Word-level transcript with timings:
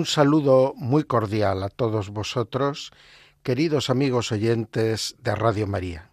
Un 0.00 0.06
saludo 0.06 0.72
muy 0.76 1.04
cordial 1.04 1.62
a 1.62 1.68
todos 1.68 2.08
vosotros, 2.08 2.90
queridos 3.42 3.90
amigos 3.90 4.32
oyentes 4.32 5.14
de 5.22 5.34
Radio 5.34 5.66
María. 5.66 6.10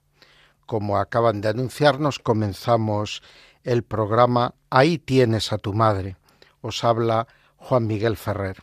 Como 0.65 0.97
acaban 0.97 1.39
de 1.39 1.47
anunciarnos, 1.47 2.19
comenzamos 2.19 3.23
el 3.63 3.83
programa 3.83 4.55
Ahí 4.69 4.97
tienes 4.97 5.53
a 5.53 5.57
tu 5.57 5.73
madre. 5.73 6.17
Os 6.59 6.83
habla 6.83 7.29
Juan 7.55 7.87
Miguel 7.87 8.17
Ferrer. 8.17 8.57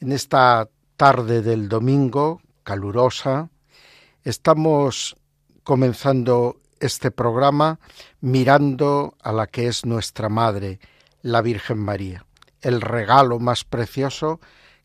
En 0.00 0.10
esta 0.10 0.68
tarde 0.96 1.40
del 1.40 1.68
domingo, 1.68 2.40
calurosa, 2.64 3.50
estamos 4.24 5.14
comenzando 5.62 6.56
este 6.80 7.12
programa 7.12 7.78
mirando 8.20 9.14
a 9.22 9.30
la 9.30 9.46
que 9.46 9.68
es 9.68 9.86
nuestra 9.86 10.28
Madre, 10.28 10.80
la 11.22 11.40
Virgen 11.40 11.78
María, 11.78 12.25
el 12.66 12.80
regalo 12.80 13.38
más 13.38 13.62
precioso 13.62 14.40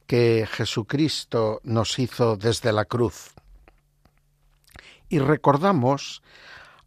que 0.06 0.48
Jesucristo 0.52 1.62
nos 1.64 1.98
hizo 1.98 2.38
desde 2.38 2.72
la 2.72 2.86
cruz. 2.86 3.34
Y 5.10 5.18
recordamos 5.18 6.22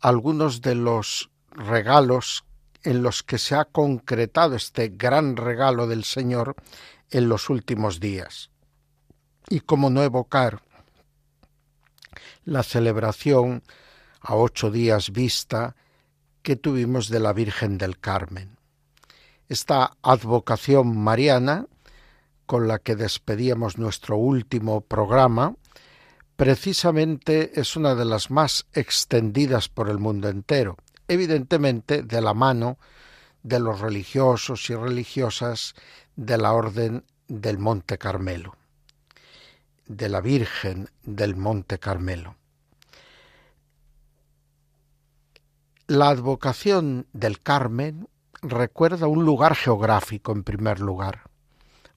algunos 0.00 0.60
de 0.60 0.76
los 0.76 1.30
regalos 1.50 2.44
en 2.84 3.02
los 3.02 3.24
que 3.24 3.38
se 3.38 3.56
ha 3.56 3.64
concretado 3.64 4.54
este 4.54 4.86
gran 4.88 5.36
regalo 5.36 5.88
del 5.88 6.04
Señor 6.04 6.54
en 7.10 7.28
los 7.28 7.50
últimos 7.50 7.98
días. 7.98 8.50
Y 9.48 9.60
cómo 9.60 9.90
no 9.90 10.04
evocar 10.04 10.62
la 12.44 12.62
celebración 12.62 13.64
a 14.20 14.36
ocho 14.36 14.70
días 14.70 15.10
vista 15.10 15.74
que 16.42 16.54
tuvimos 16.54 17.08
de 17.08 17.18
la 17.18 17.32
Virgen 17.32 17.78
del 17.78 17.98
Carmen. 17.98 18.53
Esta 19.48 19.96
advocación 20.02 20.98
mariana, 20.98 21.66
con 22.46 22.66
la 22.66 22.78
que 22.78 22.96
despedíamos 22.96 23.78
nuestro 23.78 24.16
último 24.16 24.80
programa, 24.80 25.54
precisamente 26.36 27.60
es 27.60 27.76
una 27.76 27.94
de 27.94 28.04
las 28.04 28.30
más 28.30 28.66
extendidas 28.72 29.68
por 29.68 29.90
el 29.90 29.98
mundo 29.98 30.28
entero, 30.28 30.76
evidentemente 31.08 32.02
de 32.02 32.20
la 32.20 32.34
mano 32.34 32.78
de 33.42 33.60
los 33.60 33.80
religiosos 33.80 34.68
y 34.70 34.74
religiosas 34.74 35.74
de 36.16 36.38
la 36.38 36.52
Orden 36.52 37.04
del 37.28 37.58
Monte 37.58 37.98
Carmelo, 37.98 38.56
de 39.86 40.08
la 40.08 40.20
Virgen 40.20 40.88
del 41.02 41.36
Monte 41.36 41.78
Carmelo. 41.78 42.36
La 45.86 46.08
advocación 46.08 47.06
del 47.12 47.42
Carmen 47.42 48.08
recuerda 48.44 49.06
un 49.06 49.24
lugar 49.24 49.54
geográfico 49.54 50.32
en 50.32 50.44
primer 50.44 50.80
lugar, 50.80 51.22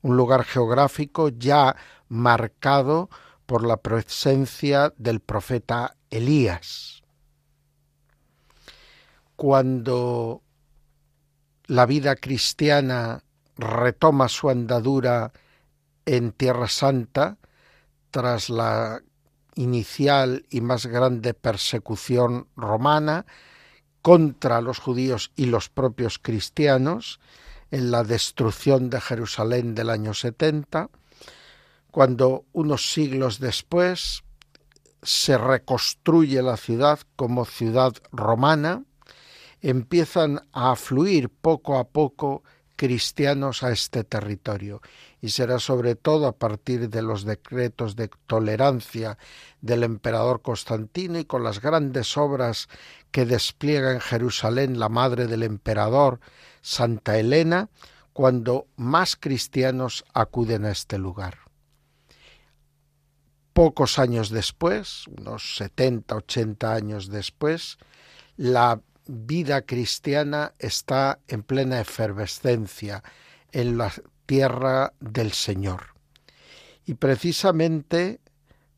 un 0.01 0.15
lugar 0.15 0.43
geográfico 0.43 1.29
ya 1.29 1.75
marcado 2.07 3.09
por 3.45 3.65
la 3.65 3.77
presencia 3.77 4.93
del 4.97 5.19
profeta 5.19 5.95
Elías. 6.09 7.03
Cuando 9.35 10.41
la 11.67 11.85
vida 11.85 12.15
cristiana 12.15 13.23
retoma 13.57 14.29
su 14.29 14.49
andadura 14.49 15.31
en 16.05 16.31
Tierra 16.31 16.67
Santa 16.67 17.37
tras 18.09 18.49
la 18.49 19.01
inicial 19.55 20.45
y 20.49 20.61
más 20.61 20.85
grande 20.85 21.33
persecución 21.33 22.47
romana 22.55 23.25
contra 24.07 24.61
los 24.61 24.79
judíos 24.79 25.33
y 25.35 25.47
los 25.47 25.67
propios 25.67 26.17
cristianos 26.17 27.19
en 27.71 27.91
la 27.91 28.05
destrucción 28.05 28.89
de 28.89 29.01
Jerusalén 29.01 29.75
del 29.75 29.89
año 29.89 30.13
70, 30.13 30.89
cuando 31.91 32.45
unos 32.53 32.89
siglos 32.89 33.41
después 33.41 34.23
se 35.03 35.37
reconstruye 35.37 36.41
la 36.41 36.55
ciudad 36.55 36.99
como 37.17 37.43
ciudad 37.43 37.95
romana, 38.13 38.85
empiezan 39.61 40.41
a 40.53 40.71
afluir 40.71 41.27
poco 41.27 41.77
a 41.77 41.83
poco 41.83 42.43
cristianos 42.77 43.63
a 43.63 43.71
este 43.71 44.05
territorio. 44.05 44.81
Y 45.19 45.29
será 45.29 45.59
sobre 45.59 45.95
todo 45.95 46.27
a 46.27 46.37
partir 46.37 46.89
de 46.89 47.01
los 47.01 47.25
decretos 47.25 47.97
de 47.97 48.09
tolerancia 48.27 49.17
del 49.59 49.83
emperador 49.83 50.41
Constantino 50.41 51.19
y 51.19 51.25
con 51.25 51.43
las 51.43 51.59
grandes 51.59 52.15
obras 52.15 52.69
que 53.11 53.25
despliega 53.25 53.91
en 53.91 54.01
Jerusalén 54.01 54.79
la 54.79 54.89
madre 54.89 55.27
del 55.27 55.43
emperador, 55.43 56.19
Santa 56.61 57.17
Elena, 57.17 57.69
cuando 58.13 58.67
más 58.75 59.15
cristianos 59.15 60.03
acuden 60.13 60.65
a 60.65 60.71
este 60.71 60.97
lugar. 60.97 61.37
Pocos 63.53 63.99
años 63.99 64.29
después, 64.29 65.05
unos 65.07 65.57
70, 65.57 66.15
80 66.15 66.73
años 66.73 67.09
después, 67.09 67.77
la 68.35 68.81
vida 69.07 69.61
cristiana 69.63 70.53
está 70.59 71.19
en 71.27 71.43
plena 71.43 71.79
efervescencia 71.79 73.03
en 73.51 73.77
la 73.77 73.91
tierra 74.25 74.93
del 74.99 75.31
Señor. 75.31 75.95
Y 76.85 76.95
precisamente 76.95 78.19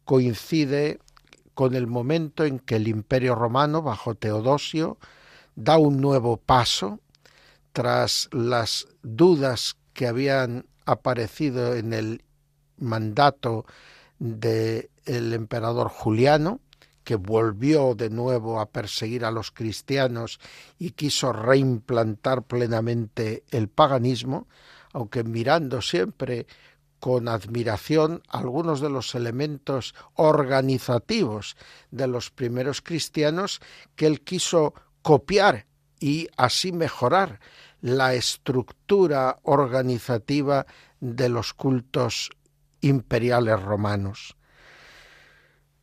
coincide 0.06 1.00
con 1.60 1.76
el 1.76 1.88
momento 1.88 2.46
en 2.46 2.58
que 2.58 2.78
el 2.78 2.88
imperio 2.88 3.36
romano, 3.36 3.82
bajo 3.82 4.16
Teodosio, 4.16 4.98
da 5.58 5.78
un 5.78 6.00
nuevo 6.00 6.38
paso 6.38 7.02
tras 7.74 8.30
las 8.32 8.88
dudas 9.04 9.76
que 9.92 10.08
habían 10.08 10.68
aparecido 10.86 11.76
en 11.76 11.92
el 11.92 12.24
mandato 12.78 13.66
del 14.20 14.88
emperador 15.10 15.90
Juliano, 15.90 16.62
que 17.04 17.16
volvió 17.18 17.94
de 17.94 18.10
nuevo 18.10 18.62
a 18.62 18.70
perseguir 18.70 19.26
a 19.26 19.32
los 19.32 19.52
cristianos 19.52 20.40
y 20.78 20.92
quiso 20.92 21.34
reimplantar 21.34 22.44
plenamente 22.44 23.44
el 23.52 23.68
paganismo, 23.68 24.48
aunque 24.94 25.26
mirando 25.26 25.82
siempre 25.82 26.48
con 27.00 27.28
admiración 27.28 28.22
algunos 28.28 28.82
de 28.82 28.90
los 28.90 29.16
elementos 29.16 29.96
organizativos 30.16 31.56
de 31.92 32.08
los 32.08 32.30
primeros 32.30 32.82
cristianos 32.82 33.62
que 33.96 34.08
él 34.08 34.22
quiso 34.22 34.74
copiar 35.02 35.66
y 36.00 36.28
así 36.38 36.72
mejorar 36.72 37.40
la 37.82 38.14
estructura 38.14 39.40
organizativa 39.44 40.66
de 41.00 41.30
los 41.30 41.54
cultos 41.54 42.30
imperiales 42.82 43.62
romanos. 43.62 44.36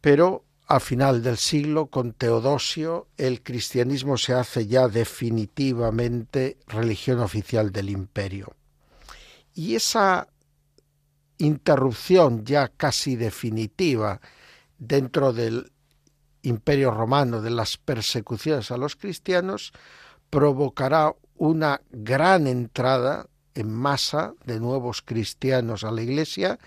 Pero 0.00 0.44
a 0.68 0.80
final 0.80 1.22
del 1.22 1.36
siglo, 1.36 1.86
con 1.86 2.12
Teodosio, 2.12 3.06
el 3.16 3.42
cristianismo 3.42 4.16
se 4.16 4.34
hace 4.34 4.66
ya 4.66 4.88
definitivamente 4.88 6.58
religión 6.66 7.20
oficial 7.20 7.70
del 7.70 7.90
imperio. 7.90 8.52
Y 9.54 9.76
esa 9.76 10.28
interrupción 11.38 12.44
ya 12.44 12.68
casi 12.68 13.16
definitiva 13.16 14.20
dentro 14.78 15.32
del 15.32 15.72
imperio 16.42 16.90
romano 16.90 17.40
de 17.42 17.50
las 17.50 17.76
persecuciones 17.76 18.70
a 18.70 18.76
los 18.76 18.96
cristianos 18.96 19.72
provocará 20.30 21.14
una 21.36 21.80
gran 21.90 22.46
entrada 22.46 23.26
en 23.54 23.72
masa 23.72 24.34
de 24.44 24.60
nuevos 24.60 25.02
cristianos 25.02 25.84
a 25.84 25.90
la 25.90 26.02
iglesia 26.02 26.58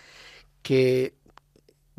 que 0.62 1.14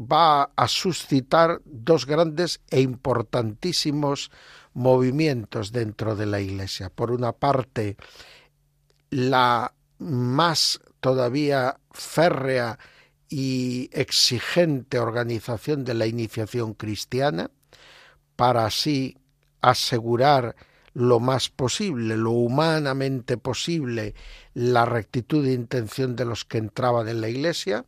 va 0.01 0.51
a 0.57 0.69
suscitar 0.69 1.61
dos 1.65 2.07
grandes 2.07 2.61
e 2.71 2.81
importantísimos 2.81 4.31
movimientos 4.73 5.73
dentro 5.73 6.17
de 6.17 6.27
la 6.27 6.41
Iglesia. 6.41 6.91
Por 6.91 7.11
una 7.11 7.33
parte, 7.33 7.97
la 9.11 9.75
más 9.99 10.81
todavía 11.01 11.80
férrea 11.93 12.79
y 13.29 13.89
exigente 13.93 14.99
organización 14.99 15.85
de 15.85 15.95
la 15.95 16.07
iniciación 16.07 16.75
cristiana, 16.75 17.51
para 18.37 18.67
así 18.67 19.17
asegurar 19.61 20.57
lo 20.95 21.21
más 21.21 21.49
posible, 21.49 22.17
lo 22.17 22.33
humanamente 22.33 23.37
posible, 23.37 24.15
la 24.55 24.85
rectitud 24.85 25.45
de 25.45 25.53
intención 25.53 26.17
de 26.17 26.25
los 26.25 26.45
que 26.45 26.59
entraban 26.59 27.09
en 27.09 27.21
la 27.21 27.29
Iglesia, 27.29 27.85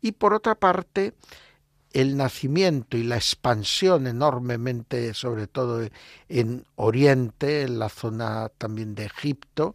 y 0.00 0.12
por 0.12 0.32
otra 0.32 0.54
parte, 0.54 1.12
el 1.92 2.16
nacimiento 2.16 2.96
y 2.96 3.02
la 3.02 3.16
expansión 3.16 4.06
enormemente, 4.06 5.14
sobre 5.14 5.46
todo 5.46 5.86
en 6.28 6.64
Oriente, 6.76 7.62
en 7.62 7.78
la 7.78 7.88
zona 7.88 8.50
también 8.58 8.94
de 8.94 9.06
Egipto, 9.06 9.74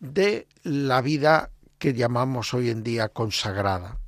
de 0.00 0.46
la 0.62 1.00
vida 1.00 1.50
que 1.78 1.94
llamamos 1.94 2.54
hoy 2.54 2.70
en 2.70 2.82
día 2.82 3.08
consagrada. 3.08 3.98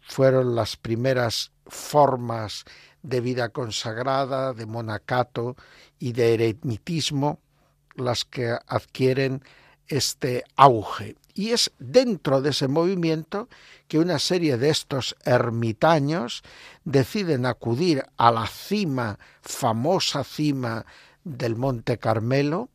Fueron 0.00 0.54
las 0.54 0.76
primeras 0.76 1.52
formas 1.66 2.64
de 3.02 3.20
vida 3.20 3.50
consagrada, 3.50 4.52
de 4.52 4.66
monacato 4.66 5.56
y 5.98 6.12
de 6.12 6.34
eremitismo 6.34 7.40
las 7.94 8.24
que 8.24 8.56
adquieren 8.66 9.42
este 9.88 10.44
auge. 10.56 11.16
Y 11.34 11.50
es 11.50 11.72
dentro 11.78 12.40
de 12.42 12.50
ese 12.50 12.68
movimiento 12.68 13.48
que 13.88 13.98
una 13.98 14.18
serie 14.18 14.56
de 14.56 14.70
estos 14.70 15.16
ermitaños 15.24 16.42
deciden 16.84 17.46
acudir 17.46 18.04
a 18.16 18.30
la 18.30 18.46
cima, 18.46 19.18
famosa 19.42 20.22
cima 20.24 20.86
del 21.24 21.56
Monte 21.56 21.98
Carmelo, 21.98 22.68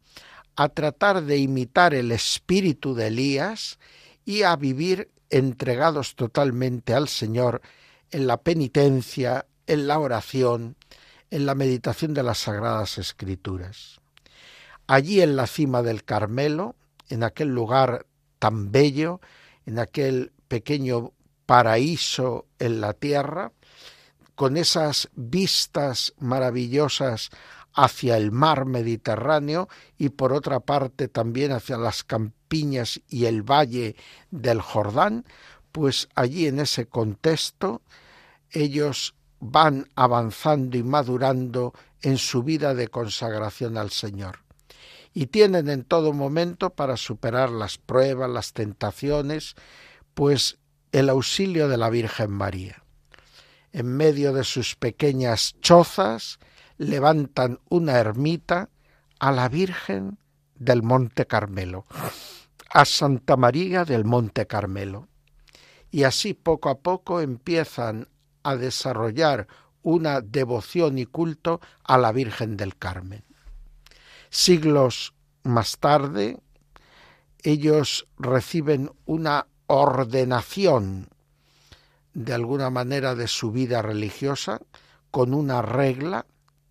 a 0.55 0.69
tratar 0.69 1.23
de 1.23 1.37
imitar 1.37 1.93
el 1.93 2.11
espíritu 2.11 2.95
de 2.95 3.07
Elías 3.07 3.79
y 4.25 4.43
a 4.43 4.55
vivir 4.55 5.11
entregados 5.29 6.15
totalmente 6.15 6.93
al 6.93 7.07
Señor 7.07 7.61
en 8.11 8.27
la 8.27 8.37
penitencia, 8.37 9.45
en 9.67 9.87
la 9.87 9.99
oración, 9.99 10.75
en 11.31 11.45
la 11.45 11.55
meditación 11.55 12.13
de 12.13 12.23
las 12.23 12.39
sagradas 12.39 12.97
escrituras. 12.97 13.99
Allí 14.87 15.21
en 15.21 15.35
la 15.35 15.47
cima 15.47 15.81
del 15.81 16.03
Carmelo, 16.03 16.75
en 17.09 17.23
aquel 17.23 17.49
lugar 17.49 18.05
tan 18.39 18.71
bello, 18.71 19.19
en 19.65 19.79
aquel 19.79 20.31
pequeño 20.47 21.11
paraíso 21.45 22.45
en 22.59 22.81
la 22.81 22.93
tierra, 22.93 23.51
con 24.35 24.57
esas 24.57 25.09
vistas 25.15 26.13
maravillosas 26.19 27.29
hacia 27.75 28.17
el 28.17 28.31
mar 28.31 28.65
Mediterráneo 28.65 29.67
y 29.97 30.09
por 30.09 30.33
otra 30.33 30.61
parte 30.61 31.07
también 31.09 31.51
hacia 31.51 31.77
las 31.77 32.03
campiñas 32.03 33.01
y 33.09 33.25
el 33.25 33.43
valle 33.43 33.95
del 34.31 34.61
Jordán, 34.61 35.25
pues 35.71 36.07
allí 36.15 36.47
en 36.47 36.59
ese 36.59 36.87
contexto 36.87 37.81
ellos 38.49 39.13
van 39.41 39.89
avanzando 39.95 40.77
y 40.77 40.83
madurando 40.83 41.73
en 42.01 42.17
su 42.17 42.43
vida 42.43 42.73
de 42.73 42.87
consagración 42.87 43.77
al 43.77 43.91
Señor. 43.91 44.39
Y 45.13 45.27
tienen 45.27 45.69
en 45.69 45.83
todo 45.83 46.13
momento 46.13 46.69
para 46.71 46.97
superar 46.97 47.49
las 47.49 47.77
pruebas, 47.77 48.29
las 48.29 48.53
tentaciones, 48.53 49.55
pues 50.13 50.57
el 50.93 51.09
auxilio 51.09 51.67
de 51.67 51.77
la 51.77 51.89
Virgen 51.89 52.31
María. 52.31 52.83
En 53.73 53.87
medio 53.87 54.31
de 54.31 54.45
sus 54.45 54.75
pequeñas 54.75 55.55
chozas 55.61 56.39
levantan 56.77 57.59
una 57.69 57.97
ermita 57.97 58.69
a 59.19 59.31
la 59.31 59.49
Virgen 59.49 60.17
del 60.55 60.83
Monte 60.83 61.25
Carmelo, 61.25 61.85
a 62.69 62.85
Santa 62.85 63.37
María 63.37 63.85
del 63.85 64.05
Monte 64.05 64.47
Carmelo. 64.47 65.07
Y 65.91 66.03
así 66.03 66.33
poco 66.33 66.69
a 66.69 66.79
poco 66.79 67.21
empiezan 67.21 68.07
a 68.43 68.55
desarrollar 68.55 69.47
una 69.81 70.21
devoción 70.21 70.97
y 70.97 71.05
culto 71.05 71.61
a 71.83 71.97
la 71.97 72.11
Virgen 72.11 72.57
del 72.57 72.75
Carmen. 72.75 73.23
Siglos 74.29 75.13
más 75.43 75.77
tarde, 75.77 76.39
ellos 77.43 78.07
reciben 78.17 78.91
una 79.05 79.47
ordenación 79.67 81.09
de 82.13 82.33
alguna 82.33 82.69
manera 82.69 83.13
de 83.13 83.27
su 83.27 83.51
vida 83.51 83.81
religiosa 83.81 84.59
con 85.11 85.33
una 85.33 85.61
regla 85.61 86.25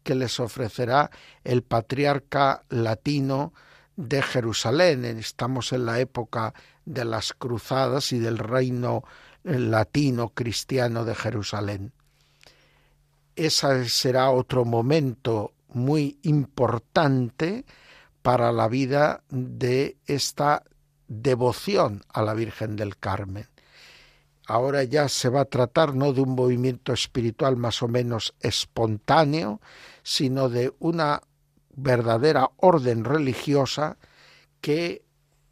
que 0.05 0.15
les 0.15 0.39
ofrecerá 0.39 1.11
el 1.43 1.62
patriarca 1.62 2.62
latino 2.69 3.53
de 3.97 4.23
Jerusalén. 4.23 5.05
Estamos 5.05 5.73
en 5.73 5.87
la 5.87 5.99
época 5.99 6.55
de 6.85 7.05
las 7.05 7.33
cruzadas 7.33 8.12
y 8.12 8.21
del 8.21 8.39
reino 8.39 9.03
latino 9.43 10.29
cristiano 10.29 11.05
de 11.05 11.15
Jerusalén. 11.15 11.93
Ese 13.35 13.89
será 13.89 14.31
otro 14.31 14.65
momento 14.65 15.53
muy 15.69 16.19
importante 16.23 17.65
para 18.23 18.53
la 18.53 18.69
vida 18.69 19.23
de 19.29 19.97
esta 20.06 20.62
devoción 21.09 22.05
a 22.12 22.23
la 22.23 22.35
Virgen 22.35 22.77
del 22.77 22.97
Carmen. 22.97 23.49
Ahora 24.47 24.85
ya 24.85 25.09
se 25.09 25.29
va 25.31 25.43
a 25.43 25.47
tratar 25.47 25.95
no 25.95 26.12
de 26.12 26.21
un 26.21 26.35
movimiento 26.35 26.93
espiritual 26.93 27.56
más 27.56 27.83
o 27.83 27.89
menos 27.89 28.35
espontáneo, 28.41 29.61
sino 30.05 30.49
de 30.49 30.73
una 30.79 31.23
verdadera 31.75 32.51
orden 32.59 33.05
religiosa 33.05 33.99
que 34.61 35.05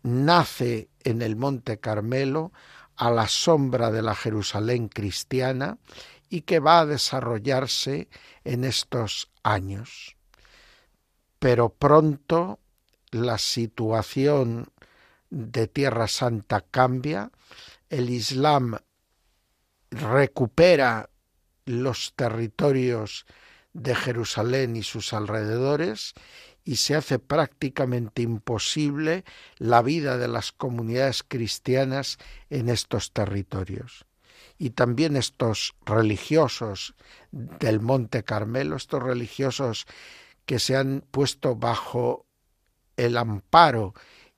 nace 0.02 0.88
en 1.02 1.22
el 1.22 1.34
Monte 1.34 1.80
Carmelo 1.80 2.52
a 2.94 3.10
la 3.10 3.26
sombra 3.26 3.90
de 3.90 4.02
la 4.02 4.14
Jerusalén 4.14 4.88
cristiana 4.88 5.78
y 6.28 6.42
que 6.42 6.60
va 6.60 6.80
a 6.80 6.86
desarrollarse 6.86 8.08
en 8.44 8.64
estos 8.64 9.30
años. 9.42 10.16
Pero 11.38 11.70
pronto 11.70 12.60
la 13.10 13.38
situación 13.38 14.68
de 15.30 15.66
Tierra 15.66 16.08
Santa 16.08 16.60
cambia, 16.60 17.30
el 17.88 18.10
Islam 18.10 18.76
recupera 19.90 21.10
los 21.64 22.12
territorios 22.14 23.26
de 23.72 23.94
Jerusalén 23.94 24.76
y 24.76 24.82
sus 24.82 25.12
alrededores 25.12 26.14
y 26.64 26.76
se 26.76 26.94
hace 26.94 27.18
prácticamente 27.18 28.22
imposible 28.22 29.24
la 29.58 29.82
vida 29.82 30.16
de 30.18 30.28
las 30.28 30.52
comunidades 30.52 31.24
cristianas 31.26 32.18
en 32.50 32.68
estos 32.68 33.12
territorios. 33.12 34.04
Y 34.58 34.70
también 34.70 35.16
estos 35.16 35.74
religiosos 35.84 36.94
del 37.32 37.80
Monte 37.80 38.22
Carmelo, 38.22 38.76
estos 38.76 39.02
religiosos 39.02 39.86
que 40.46 40.58
se 40.58 40.76
han 40.76 41.04
puesto 41.10 41.56
bajo 41.56 42.26
el 42.96 43.16
amparo 43.16 43.94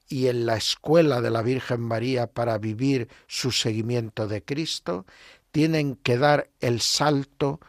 y 0.08 0.28
en 0.28 0.46
la 0.46 0.56
escuela 0.56 1.20
de 1.20 1.30
la 1.30 1.42
Virgen 1.42 1.80
María 1.80 2.26
para 2.26 2.56
vivir 2.58 3.08
su 3.26 3.50
seguimiento 3.50 4.26
de 4.26 4.42
Cristo, 4.42 5.06
tienen 5.50 5.96
que 5.96 6.18
dar 6.18 6.50
el 6.60 6.80
salto 6.80 7.60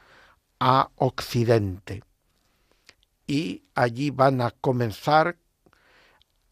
a 0.60 0.90
Occidente. 0.96 2.04
Y 3.28 3.64
allí 3.74 4.12
van 4.12 4.42
a 4.42 4.52
comenzar 4.52 5.38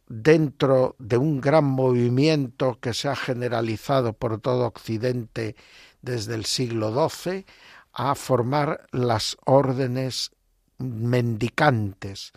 dentro 0.07 0.95
de 0.99 1.17
un 1.17 1.41
gran 1.41 1.65
movimiento 1.65 2.79
que 2.79 2.93
se 2.93 3.09
ha 3.09 3.15
generalizado 3.15 4.13
por 4.13 4.39
todo 4.39 4.67
Occidente 4.67 5.55
desde 6.01 6.35
el 6.35 6.45
siglo 6.45 7.09
XII 7.09 7.45
a 7.93 8.15
formar 8.15 8.87
las 8.91 9.37
órdenes 9.45 10.31
mendicantes 10.77 12.33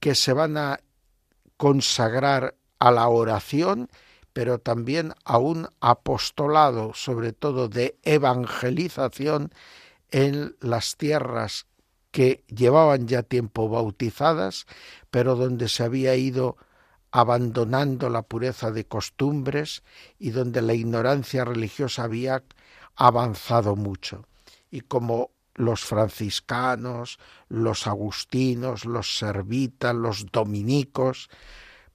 que 0.00 0.14
se 0.14 0.32
van 0.32 0.56
a 0.56 0.80
consagrar 1.56 2.56
a 2.78 2.90
la 2.90 3.08
oración, 3.08 3.88
pero 4.32 4.58
también 4.58 5.12
a 5.24 5.38
un 5.38 5.68
apostolado, 5.80 6.92
sobre 6.94 7.32
todo 7.32 7.68
de 7.68 7.98
evangelización 8.02 9.52
en 10.10 10.56
las 10.60 10.96
tierras 10.96 11.66
que 12.10 12.44
llevaban 12.48 13.06
ya 13.06 13.22
tiempo 13.22 13.68
bautizadas, 13.68 14.66
pero 15.10 15.36
donde 15.36 15.68
se 15.68 15.84
había 15.84 16.14
ido 16.16 16.56
abandonando 17.10 18.10
la 18.10 18.22
pureza 18.22 18.70
de 18.70 18.86
costumbres 18.86 19.82
y 20.18 20.30
donde 20.30 20.62
la 20.62 20.74
ignorancia 20.74 21.44
religiosa 21.44 22.04
había 22.04 22.42
avanzado 22.96 23.76
mucho. 23.76 24.26
Y 24.70 24.80
como 24.82 25.30
los 25.54 25.84
franciscanos, 25.84 27.18
los 27.48 27.86
agustinos, 27.86 28.84
los 28.84 29.18
servitas, 29.18 29.94
los 29.94 30.26
dominicos, 30.26 31.30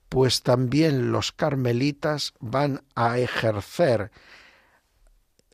pues 0.10 0.43
también 0.43 1.12
los 1.12 1.32
carmelitas 1.32 2.34
van 2.39 2.84
a 2.93 3.17
ejercer, 3.17 4.12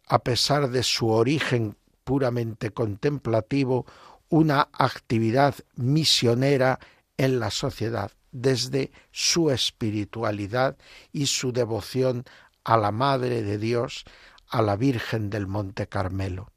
a 0.07 0.19
pesar 0.19 0.69
de 0.69 0.83
su 0.83 1.09
origen 1.09 1.77
puramente 2.09 2.71
contemplativo, 2.71 3.85
una 4.29 4.67
actividad 4.73 5.53
misionera 5.75 6.79
en 7.17 7.39
la 7.39 7.51
sociedad 7.51 8.11
desde 8.31 8.91
su 9.11 9.51
espiritualidad 9.51 10.75
y 11.13 11.27
su 11.27 11.51
devoción 11.51 12.25
a 12.63 12.77
la 12.77 12.91
Madre 12.91 13.43
de 13.43 13.59
Dios, 13.59 14.05
a 14.47 14.63
la 14.63 14.75
Virgen 14.75 15.29
del 15.29 15.45
Monte 15.45 15.85
Carmelo. 15.85 16.51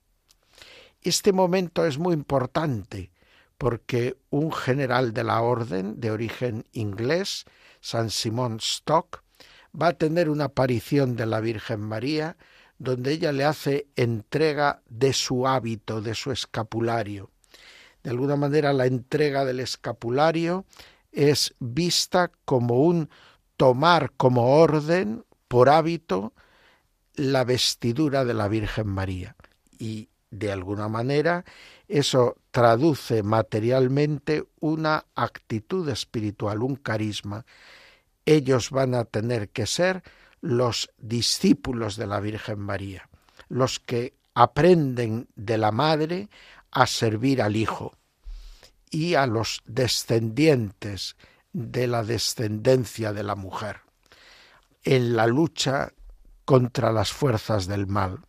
Este 1.02 1.34
momento 1.34 1.84
es 1.84 1.98
muy 1.98 2.14
importante 2.14 3.10
porque 3.58 4.16
un 4.30 4.52
general 4.52 5.12
de 5.12 5.24
la 5.24 5.42
orden 5.42 6.00
de 6.00 6.12
origen 6.12 6.64
inglés, 6.72 7.44
San 7.82 8.08
Simón 8.08 8.56
Stock, 8.56 9.22
va 9.78 9.88
a 9.88 9.92
tener 9.92 10.30
una 10.30 10.44
aparición 10.44 11.14
de 11.14 11.26
la 11.26 11.40
Virgen 11.40 11.80
María 11.80 12.38
donde 12.82 13.12
ella 13.12 13.30
le 13.30 13.44
hace 13.44 13.86
entrega 13.94 14.82
de 14.88 15.12
su 15.12 15.46
hábito, 15.46 16.00
de 16.00 16.16
su 16.16 16.32
escapulario. 16.32 17.30
De 18.02 18.10
alguna 18.10 18.34
manera 18.34 18.72
la 18.72 18.86
entrega 18.86 19.44
del 19.44 19.60
escapulario 19.60 20.64
es 21.12 21.54
vista 21.60 22.32
como 22.44 22.82
un 22.82 23.08
tomar 23.56 24.10
como 24.16 24.56
orden 24.56 25.24
por 25.46 25.68
hábito 25.68 26.32
la 27.14 27.44
vestidura 27.44 28.24
de 28.24 28.34
la 28.34 28.48
Virgen 28.48 28.88
María. 28.88 29.36
Y 29.78 30.08
de 30.32 30.50
alguna 30.50 30.88
manera 30.88 31.44
eso 31.86 32.36
traduce 32.50 33.22
materialmente 33.22 34.44
una 34.58 35.04
actitud 35.14 35.88
espiritual, 35.88 36.64
un 36.64 36.74
carisma. 36.74 37.46
Ellos 38.26 38.70
van 38.70 38.96
a 38.96 39.04
tener 39.04 39.50
que 39.50 39.66
ser 39.66 40.02
los 40.42 40.90
discípulos 40.98 41.96
de 41.96 42.06
la 42.06 42.20
Virgen 42.20 42.58
María, 42.58 43.08
los 43.48 43.80
que 43.80 44.14
aprenden 44.34 45.28
de 45.34 45.56
la 45.56 45.72
Madre 45.72 46.28
a 46.70 46.86
servir 46.86 47.40
al 47.40 47.56
Hijo 47.56 47.96
y 48.90 49.14
a 49.14 49.26
los 49.26 49.62
descendientes 49.64 51.16
de 51.54 51.86
la 51.86 52.02
descendencia 52.02 53.14
de 53.14 53.22
la 53.22 53.34
mujer 53.34 53.80
en 54.84 55.16
la 55.16 55.26
lucha 55.26 55.92
contra 56.44 56.92
las 56.92 57.12
fuerzas 57.12 57.66
del 57.66 57.86
mal. 57.86 58.20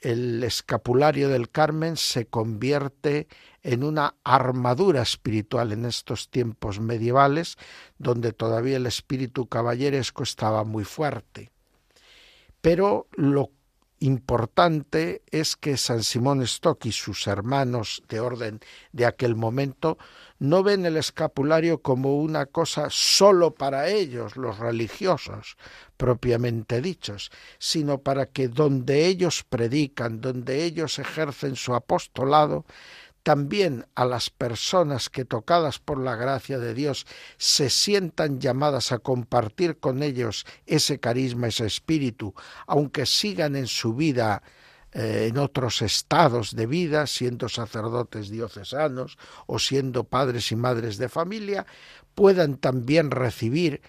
El 0.00 0.42
escapulario 0.44 1.28
del 1.28 1.50
Carmen 1.50 1.96
se 1.96 2.26
convierte 2.26 3.28
en 3.62 3.84
una 3.84 4.14
armadura 4.24 5.02
espiritual 5.02 5.72
en 5.72 5.84
estos 5.84 6.28
tiempos 6.30 6.80
medievales, 6.80 7.56
donde 7.98 8.32
todavía 8.32 8.76
el 8.76 8.86
espíritu 8.86 9.46
caballeresco 9.46 10.22
estaba 10.22 10.64
muy 10.64 10.84
fuerte. 10.84 11.50
Pero 12.60 13.06
lo 13.12 13.50
importante 14.00 15.22
es 15.30 15.56
que 15.56 15.76
San 15.76 16.02
Simón 16.02 16.42
Stock 16.42 16.84
y 16.86 16.92
sus 16.92 17.26
hermanos 17.26 18.02
de 18.08 18.20
orden 18.20 18.60
de 18.92 19.06
aquel 19.06 19.36
momento 19.36 19.98
no 20.40 20.62
ven 20.62 20.86
el 20.86 20.96
escapulario 20.96 21.82
como 21.82 22.16
una 22.16 22.46
cosa 22.46 22.88
sólo 22.90 23.54
para 23.54 23.88
ellos, 23.88 24.36
los 24.36 24.58
religiosos, 24.58 25.56
propiamente 25.98 26.80
dichos, 26.80 27.30
sino 27.58 27.98
para 27.98 28.24
que 28.26 28.48
donde 28.48 29.06
ellos 29.06 29.44
predican, 29.48 30.22
donde 30.22 30.64
ellos 30.64 30.98
ejercen 30.98 31.56
su 31.56 31.74
apostolado, 31.74 32.64
también 33.22 33.86
a 33.94 34.06
las 34.06 34.30
personas 34.30 35.10
que 35.10 35.26
tocadas 35.26 35.78
por 35.78 35.98
la 35.98 36.16
gracia 36.16 36.58
de 36.58 36.72
Dios 36.72 37.06
se 37.36 37.68
sientan 37.68 38.40
llamadas 38.40 38.92
a 38.92 38.98
compartir 38.98 39.78
con 39.78 40.02
ellos 40.02 40.46
ese 40.64 41.00
carisma, 41.00 41.48
ese 41.48 41.66
espíritu, 41.66 42.34
aunque 42.66 43.04
sigan 43.04 43.56
en 43.56 43.66
su 43.66 43.94
vida 43.94 44.42
eh, 44.92 45.28
en 45.30 45.38
otros 45.38 45.82
estados 45.82 46.54
de 46.54 46.66
vida, 46.66 47.06
siendo 47.06 47.48
sacerdotes 47.48 48.28
diocesanos 48.28 49.18
o 49.46 49.58
siendo 49.58 50.04
padres 50.04 50.50
y 50.52 50.56
madres 50.56 50.98
de 50.98 51.08
familia, 51.08 51.66
puedan 52.14 52.56
también 52.56 53.10
recibir 53.10 53.82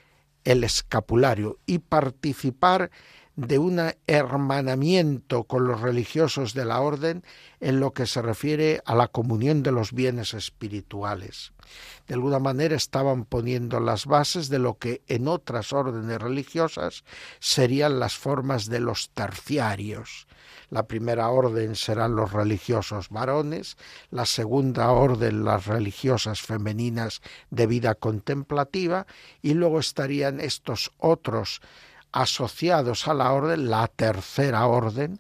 el 0.43 0.63
escapulario 0.63 1.59
y 1.65 1.79
participar 1.79 2.91
de 3.35 3.57
un 3.57 3.81
hermanamiento 4.07 5.45
con 5.45 5.65
los 5.65 5.81
religiosos 5.81 6.53
de 6.53 6.65
la 6.65 6.81
orden 6.81 7.23
en 7.59 7.79
lo 7.79 7.91
que 7.91 8.05
se 8.05 8.21
refiere 8.21 8.81
a 8.85 8.93
la 8.93 9.07
comunión 9.07 9.63
de 9.63 9.71
los 9.71 9.93
bienes 9.93 10.33
espirituales. 10.33 11.53
De 12.07 12.15
alguna 12.15 12.39
manera 12.39 12.75
estaban 12.75 13.25
poniendo 13.25 13.79
las 13.79 14.05
bases 14.05 14.49
de 14.49 14.59
lo 14.59 14.77
que 14.77 15.01
en 15.07 15.27
otras 15.27 15.71
órdenes 15.71 16.21
religiosas 16.21 17.03
serían 17.39 17.99
las 17.99 18.17
formas 18.17 18.67
de 18.67 18.81
los 18.81 19.09
terciarios. 19.11 20.27
La 20.71 20.87
primera 20.87 21.29
orden 21.29 21.75
serán 21.75 22.15
los 22.15 22.31
religiosos 22.31 23.09
varones, 23.09 23.75
la 24.09 24.25
segunda 24.25 24.89
orden 24.91 25.43
las 25.43 25.65
religiosas 25.65 26.41
femeninas 26.41 27.21
de 27.49 27.67
vida 27.67 27.93
contemplativa 27.93 29.05
y 29.41 29.53
luego 29.53 29.79
estarían 29.79 30.39
estos 30.39 30.93
otros 30.97 31.61
asociados 32.13 33.09
a 33.09 33.13
la 33.13 33.33
orden, 33.33 33.69
la 33.69 33.87
tercera 33.87 34.65
orden, 34.65 35.19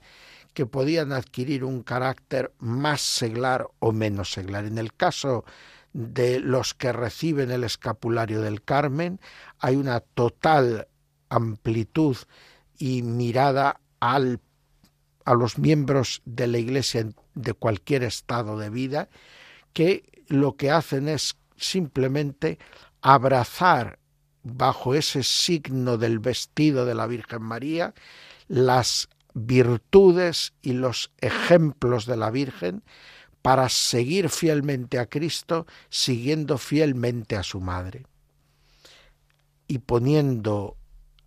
que 0.53 0.65
podían 0.65 1.11
adquirir 1.11 1.65
un 1.65 1.83
carácter 1.83 2.53
más 2.59 3.01
seglar 3.01 3.67
o 3.79 3.91
menos 3.91 4.31
seglar. 4.31 4.63
En 4.63 4.77
el 4.77 4.93
caso 4.93 5.43
de 5.91 6.39
los 6.39 6.73
que 6.73 6.93
reciben 6.93 7.51
el 7.51 7.65
escapulario 7.65 8.41
del 8.41 8.63
Carmen, 8.63 9.19
hay 9.59 9.75
una 9.75 9.99
total 9.99 10.87
amplitud 11.27 12.15
y 12.77 13.01
mirada 13.01 13.81
al, 13.99 14.39
a 15.25 15.33
los 15.33 15.57
miembros 15.57 16.21
de 16.25 16.47
la 16.47 16.57
Iglesia 16.57 17.09
de 17.35 17.53
cualquier 17.53 18.03
estado 18.03 18.57
de 18.57 18.69
vida, 18.69 19.09
que 19.73 20.03
lo 20.27 20.55
que 20.55 20.71
hacen 20.71 21.07
es 21.07 21.35
simplemente 21.55 22.57
abrazar 23.01 23.99
bajo 24.43 24.95
ese 24.95 25.23
signo 25.23 25.97
del 25.97 26.19
vestido 26.19 26.85
de 26.85 26.95
la 26.95 27.07
Virgen 27.07 27.43
María, 27.43 27.93
las 28.47 29.09
virtudes 29.33 30.53
y 30.61 30.73
los 30.73 31.11
ejemplos 31.19 32.05
de 32.05 32.17
la 32.17 32.31
Virgen 32.31 32.83
para 33.41 33.69
seguir 33.69 34.29
fielmente 34.29 34.99
a 34.99 35.07
Cristo, 35.07 35.65
siguiendo 35.89 36.57
fielmente 36.57 37.35
a 37.35 37.43
su 37.43 37.59
madre. 37.59 38.05
Y 39.67 39.79
poniendo 39.79 40.77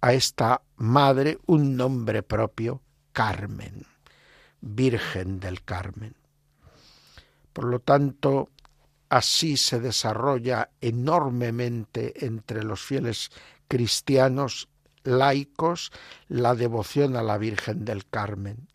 a 0.00 0.12
esta 0.12 0.62
madre 0.76 1.38
un 1.46 1.76
nombre 1.76 2.22
propio, 2.22 2.82
Carmen, 3.14 3.86
Virgen 4.60 5.40
del 5.40 5.64
Carmen. 5.64 6.14
Por 7.54 7.64
lo 7.64 7.78
tanto, 7.78 8.50
Así 9.14 9.56
se 9.56 9.78
desarrolla 9.78 10.70
enormemente 10.80 12.26
entre 12.26 12.64
los 12.64 12.82
fieles 12.82 13.30
cristianos 13.68 14.68
laicos 15.04 15.92
la 16.26 16.56
devoción 16.56 17.14
a 17.14 17.22
la 17.22 17.38
Virgen 17.38 17.84
del 17.84 18.06
Carmen. 18.06 18.66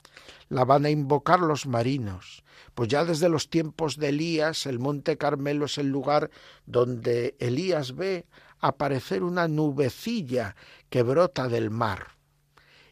La 0.48 0.64
van 0.64 0.86
a 0.86 0.90
invocar 0.90 1.42
los 1.42 1.68
marinos, 1.68 2.46
pues 2.74 2.88
ya 2.88 3.04
desde 3.04 3.28
los 3.28 3.50
tiempos 3.50 3.98
de 3.98 4.10
Elías 4.10 4.66
el 4.66 4.80
monte 4.80 5.18
Carmelo 5.18 5.66
es 5.66 5.78
el 5.78 5.90
lugar 5.90 6.32
donde 6.66 7.36
Elías 7.40 7.98
ve 7.98 8.26
aparecer 8.60 9.24
una 9.24 9.50
nubecilla 9.50 10.56
que 10.90 11.04
brota 11.04 11.50
del 11.50 11.70
mar 11.70 12.19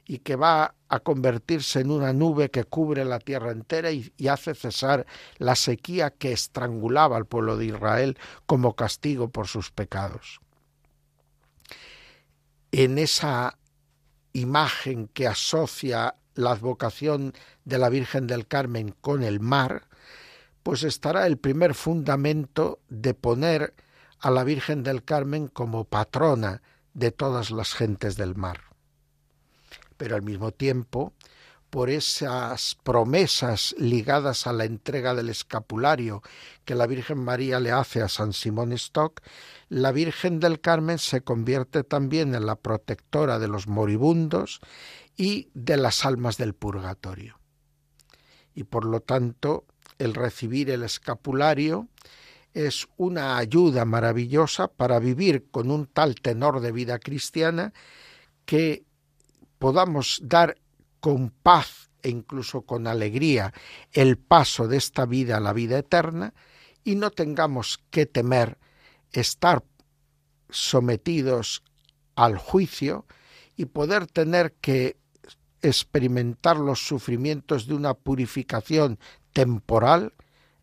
y 0.07 0.19
que 0.19 0.37
va 0.37 0.73
a 0.87 0.99
convertirse 1.01 1.81
en 1.81 1.91
una 1.91 2.13
nube 2.13 2.49
que 2.49 2.63
cubre 2.63 3.03
la 3.03 3.19
tierra 3.19 3.51
entera 3.51 3.91
y, 3.91 4.11
hace 4.29 4.55
cesar 4.55 5.05
la 5.37 5.55
sequía 5.55 6.11
que 6.11 6.31
estrangulaba 6.31 7.17
al 7.17 7.25
pueblo 7.25 7.57
de 7.57 7.65
Israel 7.65 8.17
como 8.45 8.75
castigo 8.75 9.29
por 9.29 9.47
sus 9.47 9.69
pecados. 9.69 10.39
En 12.71 12.97
esa 12.97 13.57
imagen 14.31 15.09
que 15.09 15.27
asocia 15.27 16.15
la 16.35 16.51
advocación 16.51 17.33
de 17.65 17.77
la 17.77 17.89
Virgen 17.89 18.27
del 18.27 18.47
Carmen 18.47 18.95
con 19.01 19.23
el 19.23 19.41
mar, 19.41 19.87
pues 20.63 20.83
estará 20.83 21.27
el 21.27 21.37
primer 21.37 21.73
fundamento 21.73 22.79
de 22.87 23.13
poner 23.13 23.73
a 24.19 24.31
la 24.31 24.43
Virgen 24.43 24.83
del 24.83 25.03
Carmen 25.03 25.47
como 25.47 25.83
patrona 25.83 26.61
de 26.93 27.11
todas 27.11 27.51
las 27.51 27.73
gentes 27.73 28.15
del 28.15 28.35
mar 28.35 28.66
pero 29.97 30.15
al 30.15 30.21
mismo 30.21 30.51
tiempo 30.51 31.13
por 31.69 31.89
esas 31.89 32.75
promesas 32.83 33.75
ligadas 33.77 34.47
a 34.47 34.53
la 34.53 34.65
entrega 34.65 35.13
del 35.13 35.29
escapulario 35.29 36.21
que 36.63 36.75
la 36.75 36.87
Virgen 36.87 37.19
María 37.19 37.59
le 37.59 37.71
hace 37.71 38.01
a 38.01 38.07
San 38.07 38.33
Simón 38.33 38.71
Stock, 38.73 39.21
la 39.69 39.91
Virgen 39.91 40.39
del 40.39 40.61
Carmen 40.61 40.97
se 40.97 41.21
convierte 41.21 41.83
también 41.83 42.35
en 42.35 42.45
la 42.45 42.55
protectora 42.55 43.37
de 43.37 43.49
los 43.49 43.67
moribundos 43.67 44.61
y 45.17 45.49
de 45.53 45.77
las 45.77 46.05
almas 46.05 46.37
del 46.37 46.53
purgatorio. 46.53 47.39
Y 48.55 48.63
por 48.63 48.85
lo 48.85 49.01
tanto, 49.01 49.65
el 49.99 50.13
recibir 50.13 50.69
el 50.69 50.83
escapulario 50.83 51.89
es 52.53 52.87
una 52.97 53.37
ayuda 53.37 53.85
maravillosa 53.85 54.67
para 54.67 54.99
vivir 54.99 55.47
con 55.51 55.69
un 55.69 55.85
tal 55.85 56.15
tenor 56.15 56.61
de 56.61 56.71
vida 56.71 56.97
cristiana 56.97 57.73
que 58.45 58.86
podamos 59.59 60.19
dar 60.23 60.57
con 60.99 61.29
paz 61.29 61.89
e 62.03 62.09
incluso 62.09 62.61
con 62.61 62.87
alegría 62.87 63.53
el 63.91 64.17
paso 64.17 64.67
de 64.67 64.77
esta 64.77 65.05
vida 65.05 65.37
a 65.37 65.39
la 65.39 65.53
vida 65.53 65.79
eterna 65.79 66.33
y 66.83 66.95
no 66.95 67.11
tengamos 67.11 67.79
que 67.89 68.05
temer 68.05 68.57
estar 69.11 69.63
sometidos 70.49 71.63
al 72.15 72.37
juicio 72.37 73.05
y 73.55 73.65
poder 73.65 74.07
tener 74.07 74.53
que 74.53 74.97
experimentar 75.61 76.57
los 76.57 76.87
sufrimientos 76.87 77.67
de 77.67 77.73
una 77.73 77.93
purificación 77.93 78.99
temporal, 79.33 80.13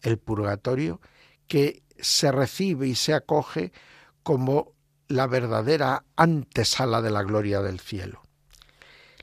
el 0.00 0.18
purgatorio, 0.18 1.00
que 1.46 1.82
se 1.98 2.32
recibe 2.32 2.86
y 2.86 2.94
se 2.94 3.14
acoge 3.14 3.72
como 4.22 4.72
la 5.08 5.26
verdadera 5.26 6.04
antesala 6.16 7.02
de 7.02 7.10
la 7.10 7.22
gloria 7.22 7.60
del 7.60 7.80
cielo. 7.80 8.22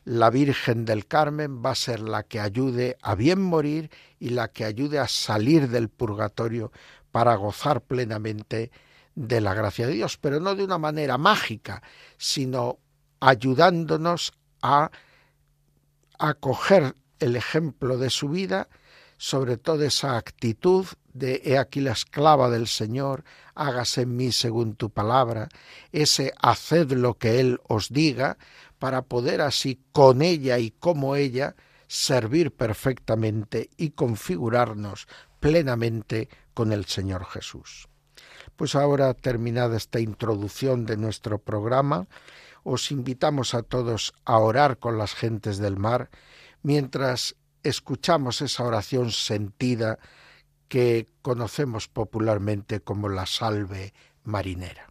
La 0.04 0.30
Virgen 0.30 0.86
del 0.86 1.06
Carmen 1.06 1.64
va 1.64 1.72
a 1.72 1.76
ser 1.76 2.00
la 2.00 2.24
que 2.24 2.40
ayude 2.40 2.98
a 3.02 3.16
bien 3.16 3.42
morir 3.42 3.92
y 4.20 4.30
la 4.30 4.48
que 4.48 4.66
ayude 4.66 4.98
a 5.00 5.08
salir 5.08 5.70
del 5.70 5.90
purgatorio 5.90 6.72
para 7.12 7.36
gozar 7.36 7.82
plenamente 7.82 8.72
de 9.16 9.42
la 9.42 9.54
gracia 9.54 9.86
de 9.86 9.94
Dios, 9.94 10.18
pero 10.18 10.40
no 10.40 10.56
de 10.56 10.64
una 10.64 10.78
manera 10.78 11.18
mágica, 11.18 11.84
sino 12.18 12.80
ayudándonos 13.20 14.34
a 14.62 14.90
acoger 16.18 16.96
el 17.20 17.36
ejemplo 17.36 17.98
de 17.98 18.10
su 18.10 18.30
vida, 18.30 18.70
sobre 19.18 19.58
todo 19.58 19.84
esa 19.84 20.18
actitud 20.18 20.88
de 21.14 21.42
he 21.46 21.58
aquí 21.58 21.82
la 21.82 21.92
esclava 21.92 22.50
del 22.50 22.68
Señor, 22.68 23.24
hágase 23.54 24.02
en 24.02 24.16
mí 24.16 24.32
según 24.32 24.76
tu 24.76 24.90
palabra, 24.90 25.50
ese 25.92 26.34
haced 26.42 26.92
lo 26.94 27.16
que 27.16 27.40
Él 27.40 27.60
os 27.68 27.90
diga, 27.90 28.38
para 28.82 29.04
poder 29.04 29.42
así 29.42 29.80
con 29.92 30.24
ella 30.24 30.58
y 30.58 30.72
como 30.72 31.16
ella 31.16 31.56
servir 31.86 32.52
perfectamente 32.52 33.70
y 33.78 33.92
configurarnos 33.92 35.08
plenamente 35.40 36.30
con 36.56 36.74
el 36.74 36.86
Señor 36.86 37.26
Jesús. 37.26 37.88
Pues 38.56 38.74
ahora, 38.74 39.14
terminada 39.14 39.78
esta 39.78 40.00
introducción 40.00 40.88
de 40.88 40.98
nuestro 40.98 41.38
programa, 41.38 42.08
os 42.64 42.90
invitamos 42.90 43.54
a 43.54 43.62
todos 43.62 44.16
a 44.26 44.40
orar 44.40 44.80
con 44.80 44.98
las 44.98 45.14
gentes 45.14 45.60
del 45.60 45.78
mar 45.78 46.10
mientras 46.64 47.36
escuchamos 47.62 48.42
esa 48.42 48.64
oración 48.64 49.12
sentida 49.12 50.00
que 50.70 51.08
conocemos 51.22 51.88
popularmente 51.88 52.82
como 52.82 53.10
la 53.10 53.28
salve 53.28 53.94
marinera. 54.24 54.91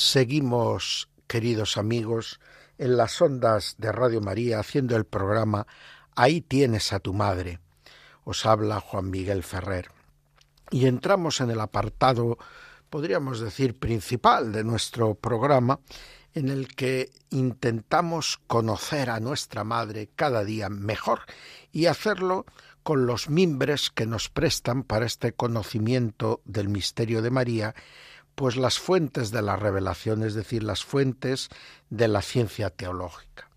Seguimos, 0.00 1.08
queridos 1.26 1.76
amigos, 1.76 2.38
en 2.78 2.96
las 2.96 3.20
ondas 3.20 3.74
de 3.78 3.90
Radio 3.90 4.20
María 4.20 4.60
haciendo 4.60 4.94
el 4.94 5.04
programa 5.04 5.66
Ahí 6.14 6.40
tienes 6.40 6.92
a 6.92 7.00
tu 7.00 7.12
madre. 7.12 7.58
Os 8.22 8.46
habla 8.46 8.78
Juan 8.78 9.10
Miguel 9.10 9.42
Ferrer. 9.42 9.88
Y 10.70 10.86
entramos 10.86 11.40
en 11.40 11.50
el 11.50 11.60
apartado, 11.60 12.38
podríamos 12.90 13.40
decir, 13.40 13.76
principal 13.76 14.52
de 14.52 14.62
nuestro 14.62 15.16
programa, 15.16 15.80
en 16.32 16.48
el 16.48 16.68
que 16.76 17.10
intentamos 17.30 18.38
conocer 18.46 19.10
a 19.10 19.18
nuestra 19.18 19.64
madre 19.64 20.10
cada 20.14 20.44
día 20.44 20.68
mejor 20.68 21.22
y 21.72 21.86
hacerlo 21.86 22.46
con 22.84 23.06
los 23.06 23.28
mimbres 23.28 23.90
que 23.90 24.06
nos 24.06 24.28
prestan 24.28 24.84
para 24.84 25.06
este 25.06 25.32
conocimiento 25.32 26.40
del 26.44 26.68
misterio 26.68 27.20
de 27.20 27.30
María 27.32 27.74
pues 28.38 28.56
las 28.56 28.78
fuentes 28.78 29.32
de 29.32 29.42
la 29.42 29.56
revelación, 29.56 30.22
es 30.22 30.34
decir, 30.34 30.62
las 30.62 30.84
fuentes 30.84 31.48
de 31.90 32.06
la 32.06 32.22
ciencia 32.22 32.70
teológica. 32.70 33.50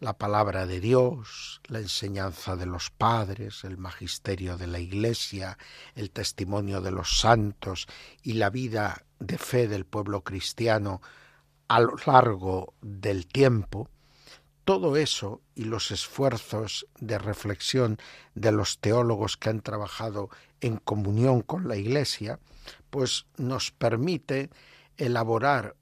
La 0.00 0.16
palabra 0.16 0.64
de 0.64 0.80
Dios, 0.80 1.60
la 1.66 1.80
enseñanza 1.80 2.56
de 2.56 2.64
los 2.64 2.88
padres, 2.88 3.64
el 3.64 3.76
magisterio 3.76 4.56
de 4.56 4.66
la 4.66 4.78
Iglesia, 4.78 5.58
el 5.94 6.10
testimonio 6.10 6.80
de 6.80 6.90
los 6.90 7.18
santos 7.18 7.86
y 8.22 8.32
la 8.34 8.48
vida 8.48 9.04
de 9.18 9.36
fe 9.36 9.68
del 9.68 9.84
pueblo 9.84 10.22
cristiano 10.24 11.02
a 11.68 11.78
lo 11.80 11.96
largo 12.06 12.72
del 12.80 13.26
tiempo, 13.26 13.90
todo 14.64 14.96
eso 14.96 15.42
y 15.54 15.64
los 15.64 15.90
esfuerzos 15.90 16.86
de 16.98 17.18
reflexión 17.18 17.98
de 18.34 18.52
los 18.52 18.78
teólogos 18.78 19.36
que 19.36 19.50
han 19.50 19.60
trabajado 19.60 20.30
en 20.62 20.78
comunión 20.78 21.42
con 21.42 21.68
la 21.68 21.76
Iglesia, 21.76 22.40
pues 22.90 23.26
nos 23.36 23.70
permite 23.70 24.50
elaborar 24.96 25.76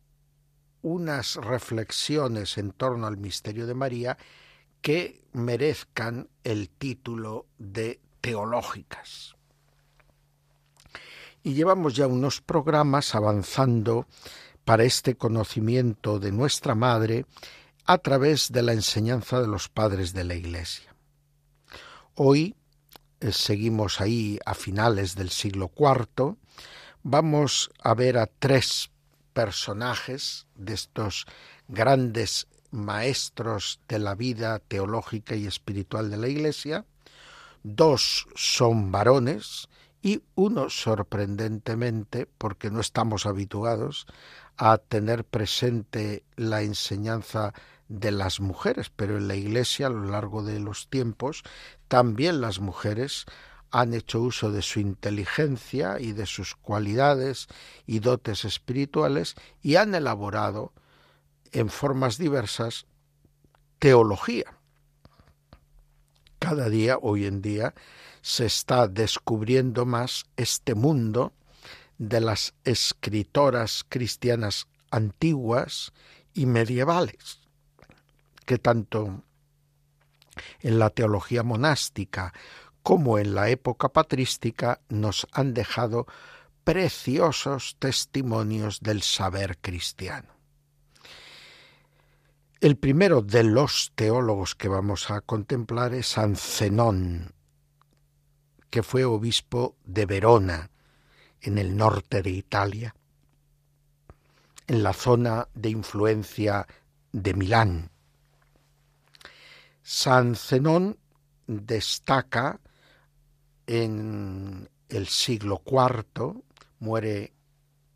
unas 0.82 1.36
reflexiones 1.36 2.58
en 2.58 2.70
torno 2.70 3.06
al 3.06 3.16
misterio 3.16 3.66
de 3.66 3.74
María 3.74 4.16
que 4.80 5.22
merezcan 5.32 6.28
el 6.44 6.68
título 6.68 7.46
de 7.58 8.00
teológicas. 8.20 9.34
Y 11.42 11.54
llevamos 11.54 11.94
ya 11.94 12.06
unos 12.06 12.40
programas 12.40 13.14
avanzando 13.14 14.06
para 14.64 14.84
este 14.84 15.16
conocimiento 15.16 16.18
de 16.18 16.32
nuestra 16.32 16.74
Madre 16.74 17.26
a 17.84 17.98
través 17.98 18.50
de 18.50 18.62
la 18.62 18.72
enseñanza 18.72 19.40
de 19.40 19.46
los 19.46 19.68
padres 19.68 20.12
de 20.12 20.24
la 20.24 20.34
Iglesia. 20.34 20.94
Hoy 22.14 22.56
eh, 23.20 23.32
seguimos 23.32 24.00
ahí 24.00 24.38
a 24.44 24.54
finales 24.54 25.14
del 25.14 25.30
siglo 25.30 25.70
IV 25.76 26.36
vamos 27.08 27.70
a 27.84 27.94
ver 27.94 28.18
a 28.18 28.26
tres 28.26 28.90
personajes 29.32 30.48
de 30.56 30.74
estos 30.74 31.24
grandes 31.68 32.48
maestros 32.72 33.78
de 33.86 34.00
la 34.00 34.16
vida 34.16 34.58
teológica 34.58 35.36
y 35.36 35.46
espiritual 35.46 36.10
de 36.10 36.16
la 36.16 36.26
Iglesia, 36.26 36.84
dos 37.62 38.26
son 38.34 38.90
varones 38.90 39.68
y 40.02 40.22
uno 40.34 40.68
sorprendentemente, 40.68 42.26
porque 42.38 42.72
no 42.72 42.80
estamos 42.80 43.24
habituados 43.24 44.08
a 44.56 44.78
tener 44.78 45.24
presente 45.24 46.24
la 46.34 46.62
enseñanza 46.62 47.54
de 47.88 48.10
las 48.10 48.40
mujeres, 48.40 48.90
pero 48.90 49.16
en 49.16 49.28
la 49.28 49.36
Iglesia 49.36 49.86
a 49.86 49.90
lo 49.90 50.10
largo 50.10 50.42
de 50.42 50.58
los 50.58 50.88
tiempos 50.88 51.44
también 51.86 52.40
las 52.40 52.58
mujeres 52.58 53.26
han 53.70 53.94
hecho 53.94 54.20
uso 54.20 54.50
de 54.50 54.62
su 54.62 54.80
inteligencia 54.80 55.98
y 56.00 56.12
de 56.12 56.26
sus 56.26 56.54
cualidades 56.54 57.48
y 57.86 57.98
dotes 57.98 58.44
espirituales 58.44 59.34
y 59.62 59.76
han 59.76 59.94
elaborado 59.94 60.72
en 61.52 61.68
formas 61.68 62.18
diversas 62.18 62.86
teología. 63.78 64.58
Cada 66.38 66.68
día, 66.68 66.98
hoy 67.00 67.26
en 67.26 67.42
día, 67.42 67.74
se 68.22 68.46
está 68.46 68.88
descubriendo 68.88 69.86
más 69.86 70.24
este 70.36 70.74
mundo 70.74 71.32
de 71.98 72.20
las 72.20 72.54
escritoras 72.64 73.84
cristianas 73.88 74.66
antiguas 74.90 75.92
y 76.34 76.46
medievales, 76.46 77.40
que 78.44 78.58
tanto 78.58 79.22
en 80.60 80.78
la 80.78 80.90
teología 80.90 81.42
monástica 81.42 82.34
como 82.86 83.18
en 83.18 83.34
la 83.34 83.48
época 83.50 83.88
patrística 83.88 84.80
nos 84.88 85.26
han 85.32 85.54
dejado 85.54 86.06
preciosos 86.62 87.74
testimonios 87.80 88.78
del 88.78 89.02
saber 89.02 89.58
cristiano. 89.58 90.28
El 92.60 92.76
primero 92.76 93.22
de 93.22 93.42
los 93.42 93.90
teólogos 93.96 94.54
que 94.54 94.68
vamos 94.68 95.10
a 95.10 95.20
contemplar 95.20 95.94
es 95.94 96.06
San 96.06 96.36
Zenón, 96.36 97.34
que 98.70 98.84
fue 98.84 99.04
obispo 99.04 99.74
de 99.84 100.06
Verona, 100.06 100.70
en 101.40 101.58
el 101.58 101.76
norte 101.76 102.22
de 102.22 102.30
Italia, 102.30 102.94
en 104.68 104.84
la 104.84 104.92
zona 104.92 105.48
de 105.54 105.70
influencia 105.70 106.68
de 107.10 107.34
Milán. 107.34 107.90
San 109.82 110.36
Zenón 110.36 111.00
destaca 111.48 112.60
en 113.66 114.68
el 114.88 115.08
siglo 115.08 115.62
IV, 115.66 116.42
muere 116.78 117.32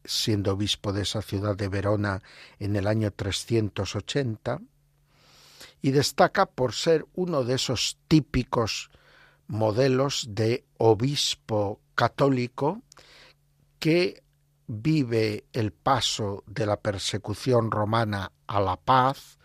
siendo 0.05 0.53
obispo 0.53 0.93
de 0.93 1.03
esa 1.03 1.23
ciudad 1.23 1.57
de 1.57 1.69
Verona 1.69 2.23
en 2.59 2.77
el 2.77 2.87
año 2.87 3.11
380, 3.13 4.61
y 5.83 5.91
destaca 5.93 6.47
por 6.47 6.75
ser 6.75 7.07
uno 7.15 7.45
de 7.45 7.55
esos 7.55 7.99
típicos 8.09 8.91
modelos 9.47 10.27
de 10.31 10.65
obispo 10.79 11.81
católico 11.95 12.83
que 13.79 14.23
vive 14.67 15.45
el 15.53 15.73
paso 15.73 16.45
de 16.47 16.67
la 16.67 16.77
persecución 16.77 17.71
romana 17.71 18.31
a 18.47 18.61
la 18.61 18.77
paz, 18.77 19.39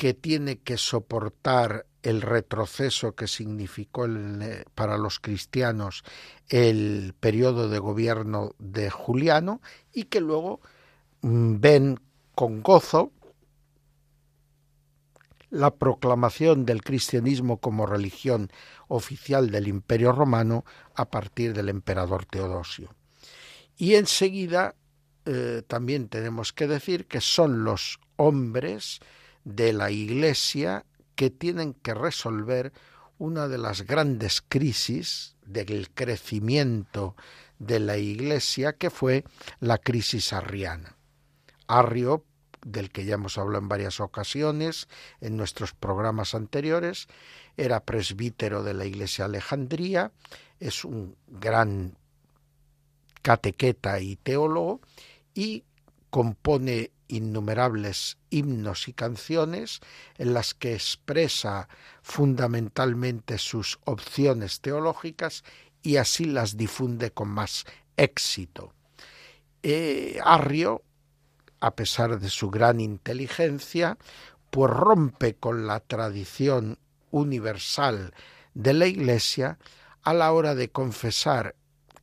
que 0.00 0.14
tiene 0.14 0.60
que 0.60 0.78
soportar 0.78 1.84
el 2.02 2.22
retroceso 2.22 3.14
que 3.14 3.28
significó 3.28 4.06
eh, 4.06 4.64
para 4.74 4.96
los 4.96 5.20
cristianos 5.20 6.04
el 6.48 7.12
periodo 7.20 7.68
de 7.68 7.80
gobierno 7.80 8.54
de 8.58 8.88
Juliano 8.88 9.60
y 9.92 10.04
que 10.04 10.22
luego 10.22 10.62
mm, 11.20 11.60
ven 11.60 12.00
con 12.34 12.62
gozo 12.62 13.12
la 15.50 15.74
proclamación 15.74 16.64
del 16.64 16.82
cristianismo 16.82 17.58
como 17.58 17.84
religión 17.84 18.50
oficial 18.88 19.50
del 19.50 19.68
Imperio 19.68 20.12
romano 20.12 20.64
a 20.94 21.10
partir 21.10 21.52
del 21.52 21.68
emperador 21.68 22.24
Teodosio. 22.24 22.94
Y 23.76 23.96
enseguida 23.96 24.76
eh, 25.26 25.62
también 25.66 26.08
tenemos 26.08 26.54
que 26.54 26.66
decir 26.66 27.04
que 27.04 27.20
son 27.20 27.64
los 27.64 28.00
hombres 28.16 29.00
de 29.44 29.72
la 29.72 29.90
Iglesia 29.90 30.84
que 31.14 31.30
tienen 31.30 31.74
que 31.74 31.94
resolver 31.94 32.72
una 33.18 33.48
de 33.48 33.58
las 33.58 33.82
grandes 33.82 34.42
crisis 34.46 35.36
del 35.44 35.90
crecimiento 35.90 37.14
de 37.58 37.78
la 37.80 37.98
Iglesia, 37.98 38.72
que 38.72 38.90
fue 38.90 39.24
la 39.60 39.78
crisis 39.78 40.32
arriana. 40.32 40.96
Arrio, 41.66 42.24
del 42.64 42.90
que 42.90 43.04
ya 43.04 43.14
hemos 43.14 43.38
hablado 43.38 43.62
en 43.62 43.68
varias 43.68 44.00
ocasiones 44.00 44.88
en 45.20 45.36
nuestros 45.36 45.74
programas 45.74 46.34
anteriores, 46.34 47.08
era 47.56 47.80
presbítero 47.80 48.62
de 48.62 48.74
la 48.74 48.86
Iglesia 48.86 49.26
Alejandría, 49.26 50.12
es 50.58 50.84
un 50.84 51.16
gran 51.26 51.96
catequeta 53.22 54.00
y 54.00 54.16
teólogo 54.16 54.80
y 55.34 55.64
compone 56.10 56.90
innumerables 57.10 58.16
himnos 58.30 58.88
y 58.88 58.92
canciones 58.92 59.80
en 60.16 60.32
las 60.32 60.54
que 60.54 60.74
expresa 60.74 61.68
fundamentalmente 62.02 63.38
sus 63.38 63.78
opciones 63.84 64.60
teológicas 64.60 65.44
y 65.82 65.96
así 65.96 66.24
las 66.24 66.56
difunde 66.56 67.10
con 67.10 67.28
más 67.28 67.64
éxito. 67.96 68.72
Eh, 69.62 70.18
Arrio, 70.24 70.82
a 71.60 71.74
pesar 71.74 72.18
de 72.18 72.30
su 72.30 72.50
gran 72.50 72.80
inteligencia, 72.80 73.98
pues 74.50 74.72
rompe 74.72 75.34
con 75.34 75.66
la 75.66 75.80
tradición 75.80 76.78
universal 77.10 78.14
de 78.54 78.72
la 78.72 78.86
Iglesia 78.86 79.58
a 80.02 80.14
la 80.14 80.32
hora 80.32 80.54
de 80.54 80.70
confesar 80.70 81.54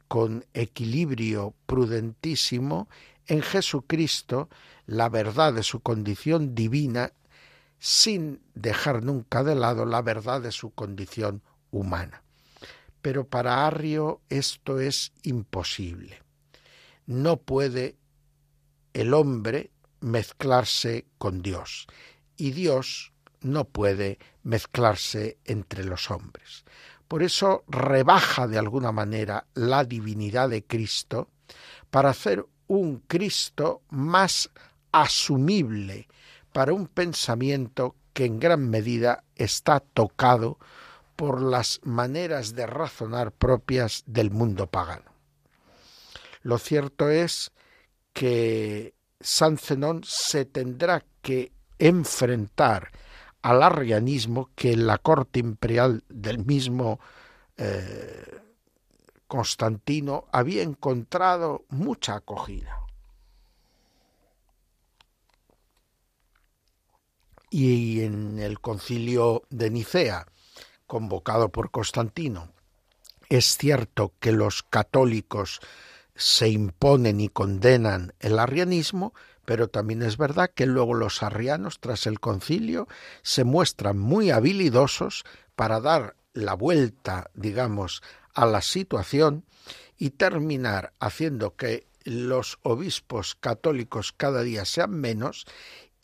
con 0.08 0.46
equilibrio 0.54 1.54
prudentísimo 1.66 2.88
en 3.28 3.42
Jesucristo 3.42 4.50
la 4.88 5.10
verdad 5.10 5.54
de 5.54 5.64
su 5.64 5.82
condición 5.82 6.56
divina 6.56 7.12
sin 7.78 8.42
dejar 8.56 9.04
nunca 9.04 9.44
de 9.44 9.54
lado 9.54 9.86
la 9.86 10.02
verdad 10.02 10.42
de 10.42 10.52
su 10.52 10.72
condición 10.72 11.44
humana. 11.70 12.24
Pero 13.02 13.28
para 13.28 13.68
Arrio 13.68 14.22
esto 14.30 14.80
es 14.80 15.12
imposible. 15.22 16.24
No 17.06 17.38
puede 17.38 17.96
el 18.94 19.14
hombre 19.14 19.72
mezclarse 20.00 21.06
con 21.18 21.42
Dios 21.42 21.88
y 22.36 22.52
Dios 22.52 23.14
no 23.42 23.66
puede 23.66 24.18
mezclarse 24.44 25.38
entre 25.46 25.84
los 25.84 26.10
hombres. 26.10 26.66
Por 27.08 27.24
eso 27.24 27.64
rebaja 27.68 28.48
de 28.48 28.58
alguna 28.58 28.92
manera 28.92 29.46
la 29.54 29.84
divinidad 29.86 30.50
de 30.50 30.64
Cristo 30.64 31.30
para 31.90 32.10
hacer 32.10 32.46
un 32.68 33.00
Cristo 33.08 33.82
más 33.90 34.50
asumible 35.02 36.08
para 36.52 36.74
un 36.74 36.88
pensamiento 36.88 37.96
que 38.14 38.26
en 38.26 38.40
gran 38.40 38.70
medida 38.70 39.24
está 39.36 39.80
tocado 39.80 40.58
por 41.16 41.42
las 41.42 41.80
maneras 41.84 42.56
de 42.56 42.66
razonar 42.66 43.32
propias 43.32 44.04
del 44.06 44.32
mundo 44.32 44.68
pagano. 44.68 45.12
Lo 46.42 46.58
cierto 46.58 47.10
es 47.10 47.52
que 48.14 48.94
San 49.20 49.58
Zenón 49.58 50.02
se 50.04 50.46
tendrá 50.46 51.04
que 51.22 51.52
enfrentar 51.80 52.92
al 53.42 53.64
arrianismo 53.64 54.50
que 54.56 54.74
en 54.74 54.88
la 54.88 54.98
corte 54.98 55.40
imperial 55.40 56.04
del 56.10 56.44
mismo 56.46 57.00
eh, 57.58 58.40
Constantino 59.28 60.26
había 60.32 60.64
encontrado 60.64 61.66
mucha 61.70 62.16
acogida. 62.16 62.87
Y 67.50 68.02
en 68.02 68.40
el 68.40 68.60
concilio 68.60 69.44
de 69.50 69.70
Nicea, 69.70 70.28
convocado 70.86 71.50
por 71.50 71.72
Constantino, 71.72 72.52
es 73.30 73.58
cierto 73.58 74.14
que 74.20 74.32
los 74.32 74.64
católicos 74.64 75.60
se 76.16 76.50
imponen 76.50 77.22
y 77.22 77.30
condenan 77.30 78.14
el 78.20 78.40
arrianismo, 78.40 79.14
pero 79.46 79.70
también 79.70 80.02
es 80.02 80.18
verdad 80.18 80.50
que 80.54 80.66
luego 80.66 80.94
los 80.94 81.24
arrianos, 81.24 81.80
tras 81.80 82.08
el 82.08 82.20
concilio, 82.20 82.88
se 83.22 83.44
muestran 83.44 83.98
muy 83.98 84.32
habilidosos 84.32 85.24
para 85.56 85.80
dar 85.80 86.16
la 86.34 86.54
vuelta, 86.54 87.30
digamos, 87.34 88.02
a 88.34 88.46
la 88.46 88.62
situación 88.62 89.46
y 89.98 90.12
terminar 90.12 90.94
haciendo 91.00 91.56
que 91.56 91.88
los 92.04 92.60
obispos 92.62 93.36
católicos 93.36 94.14
cada 94.16 94.42
día 94.42 94.64
sean 94.66 94.92
menos 94.92 95.46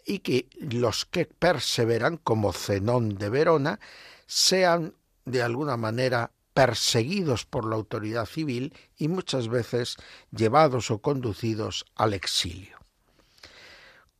y 0.05 0.19
que 0.19 0.47
los 0.59 1.05
que 1.05 1.25
perseveran, 1.25 2.17
como 2.17 2.53
Zenón 2.53 3.15
de 3.15 3.29
Verona, 3.29 3.79
sean 4.25 4.93
de 5.25 5.41
alguna 5.41 5.77
manera 5.77 6.31
perseguidos 6.53 7.45
por 7.45 7.65
la 7.65 7.75
autoridad 7.75 8.25
civil 8.25 8.73
y 8.97 9.07
muchas 9.07 9.47
veces 9.47 9.97
llevados 10.31 10.91
o 10.91 10.99
conducidos 10.99 11.85
al 11.95 12.13
exilio. 12.13 12.77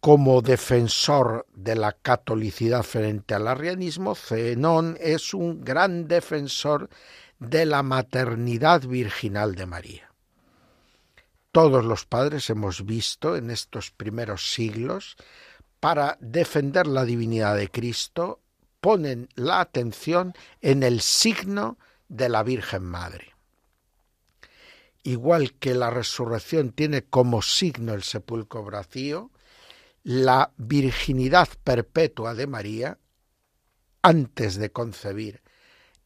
como 0.04 0.42
defensor 0.42 1.46
de 1.56 1.78
la 1.78 1.94
catolicidad 1.94 2.84
frente 2.84 3.36
al 3.36 3.48
arrianismo, 3.48 4.16
Zenón 4.16 4.98
es 5.00 5.34
un 5.34 5.64
gran 5.64 6.10
defensor 6.10 6.90
de 7.40 7.66
la 7.66 7.84
maternidad 7.84 8.82
virginal 8.82 9.56
de 9.56 9.66
María. 9.66 10.12
Todos 11.54 11.86
los 11.86 12.04
padres 12.06 12.50
hemos 12.50 12.86
visto 12.86 13.38
en 13.38 13.50
estos 13.50 13.92
primeros 13.92 14.52
siglos, 14.52 15.16
para 15.84 16.18
defender 16.22 16.88
la 16.88 17.04
divinidad 17.04 17.58
de 17.58 17.70
Cristo, 17.70 18.40
ponen 18.80 19.28
la 19.36 19.60
atención 19.60 20.32
en 20.62 20.82
el 20.82 21.02
signo 21.02 21.78
de 22.08 22.30
la 22.30 22.42
Virgen 22.42 22.84
Madre. 22.84 23.34
Igual 25.04 25.56
que 25.56 25.74
la 25.74 25.90
resurrección 25.90 26.72
tiene 26.72 27.04
como 27.04 27.42
signo 27.42 27.94
el 27.94 28.04
sepulcro 28.04 28.64
vacío, 28.64 29.30
la 30.04 30.54
virginidad 30.56 31.50
perpetua 31.66 32.34
de 32.34 32.48
María, 32.48 32.98
antes 34.02 34.56
de 34.56 34.72
concebir, 34.72 35.42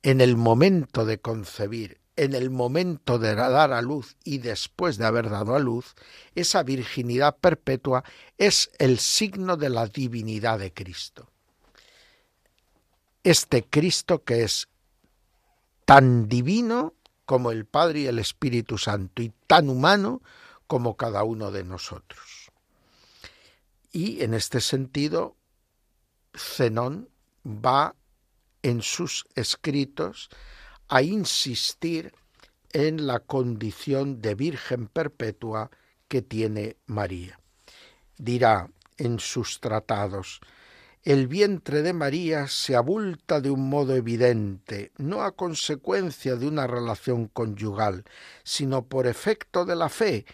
en 0.01 0.21
el 0.21 0.37
momento 0.37 1.05
de 1.05 1.19
concebir, 1.19 1.99
en 2.17 2.33
el 2.33 2.49
momento 2.49 3.19
de 3.19 3.35
dar 3.35 3.71
a 3.71 3.81
luz 3.81 4.17
y 4.23 4.39
después 4.39 4.97
de 4.97 5.05
haber 5.05 5.29
dado 5.29 5.55
a 5.55 5.59
luz, 5.59 5.95
esa 6.35 6.63
virginidad 6.63 7.37
perpetua 7.37 8.03
es 8.37 8.71
el 8.79 8.99
signo 8.99 9.55
de 9.55 9.69
la 9.69 9.85
divinidad 9.87 10.59
de 10.59 10.73
Cristo. 10.73 11.29
Este 13.23 13.63
Cristo 13.63 14.23
que 14.23 14.43
es 14.43 14.67
tan 15.85 16.27
divino 16.27 16.95
como 17.25 17.51
el 17.51 17.65
Padre 17.65 18.01
y 18.01 18.07
el 18.07 18.19
Espíritu 18.19 18.77
Santo 18.77 19.21
y 19.21 19.31
tan 19.45 19.69
humano 19.69 20.21
como 20.65 20.97
cada 20.97 21.23
uno 21.23 21.51
de 21.51 21.63
nosotros. 21.63 22.51
Y 23.91 24.23
en 24.23 24.33
este 24.33 24.59
sentido, 24.59 25.35
Zenón 26.35 27.09
va 27.45 27.95
en 28.63 28.81
sus 28.81 29.25
escritos 29.35 30.29
a 30.89 31.01
insistir 31.01 32.13
en 32.73 33.07
la 33.07 33.19
condición 33.19 34.21
de 34.21 34.35
Virgen 34.35 34.87
perpetua 34.87 35.71
que 36.07 36.21
tiene 36.21 36.77
María. 36.85 37.39
Dirá 38.17 38.69
en 38.97 39.19
sus 39.19 39.59
tratados, 39.59 40.41
el 41.03 41.27
vientre 41.27 41.83
de 41.83 41.93
María 41.93 42.47
se 42.47 42.75
abulta 42.75 43.39
de 43.39 43.49
un 43.49 43.69
modo 43.69 43.95
evidente, 43.95 44.91
no 44.97 45.21
a 45.21 45.31
consecuencia 45.31 46.35
de 46.35 46.47
una 46.47 46.67
relación 46.67 47.27
conyugal, 47.27 48.03
sino 48.43 48.85
por 48.85 49.07
efecto 49.07 49.63
de 49.63 49.75
la 49.75 49.87
fe, 49.87 50.25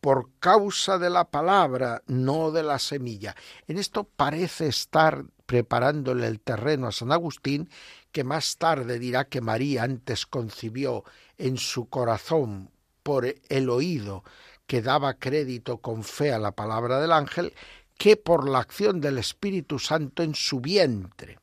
por 0.00 0.30
causa 0.38 0.98
de 0.98 1.10
la 1.10 1.30
palabra, 1.30 2.02
no 2.06 2.50
de 2.50 2.62
la 2.62 2.78
semilla. 2.78 3.34
En 3.66 3.78
esto 3.78 4.04
parece 4.04 4.66
estar 4.68 5.24
preparándole 5.46 6.26
el 6.26 6.40
terreno 6.40 6.86
a 6.86 6.92
San 6.92 7.12
Agustín, 7.12 7.70
que 8.12 8.24
más 8.24 8.56
tarde 8.56 8.98
dirá 8.98 9.24
que 9.28 9.40
María 9.40 9.84
antes 9.84 10.26
concibió 10.26 11.04
en 11.38 11.56
su 11.56 11.88
corazón 11.88 12.70
por 13.02 13.26
el 13.48 13.70
oído 13.70 14.24
que 14.66 14.82
daba 14.82 15.14
crédito 15.14 15.78
con 15.78 16.04
fe 16.04 16.32
a 16.32 16.38
la 16.38 16.52
palabra 16.52 17.00
del 17.00 17.12
ángel, 17.12 17.52
que 17.98 18.16
por 18.16 18.48
la 18.48 18.60
acción 18.60 19.00
del 19.00 19.18
Espíritu 19.18 19.78
Santo 19.78 20.22
en 20.22 20.34
su 20.34 20.60
vientre. 20.60 21.38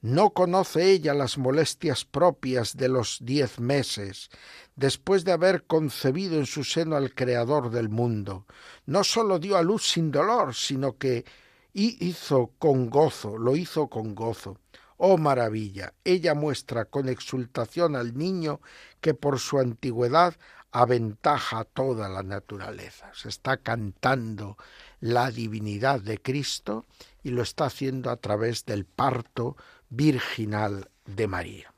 No 0.00 0.30
conoce 0.30 0.90
ella 0.90 1.14
las 1.14 1.38
molestias 1.38 2.04
propias 2.04 2.76
de 2.76 2.88
los 2.88 3.18
diez 3.22 3.58
meses, 3.58 4.28
después 4.76 5.24
de 5.24 5.32
haber 5.32 5.64
concebido 5.64 6.38
en 6.38 6.46
su 6.46 6.62
seno 6.62 6.94
al 6.94 7.14
Creador 7.14 7.70
del 7.70 7.88
mundo. 7.88 8.44
No 8.86 9.02
sólo 9.02 9.38
dio 9.38 9.56
a 9.56 9.62
luz 9.62 9.88
sin 9.88 10.10
dolor, 10.10 10.54
sino 10.54 10.98
que 10.98 11.24
hizo 11.72 12.52
con 12.58 12.90
gozo, 12.90 13.38
lo 13.38 13.56
hizo 13.56 13.88
con 13.88 14.14
gozo. 14.14 14.58
Oh 14.96 15.18
maravilla, 15.18 15.94
ella 16.04 16.34
muestra 16.34 16.84
con 16.84 17.08
exultación 17.08 17.96
al 17.96 18.16
niño 18.16 18.60
que 19.00 19.14
por 19.14 19.38
su 19.40 19.58
antigüedad 19.58 20.36
aventaja 20.70 21.64
toda 21.64 22.08
la 22.08 22.22
naturaleza. 22.22 23.10
Se 23.14 23.28
está 23.28 23.56
cantando 23.56 24.56
la 25.00 25.30
divinidad 25.30 26.00
de 26.00 26.20
Cristo 26.20 26.84
y 27.22 27.30
lo 27.30 27.42
está 27.42 27.66
haciendo 27.66 28.10
a 28.10 28.16
través 28.16 28.64
del 28.64 28.84
parto 28.84 29.56
virginal 29.88 30.90
de 31.06 31.28
María. 31.28 31.74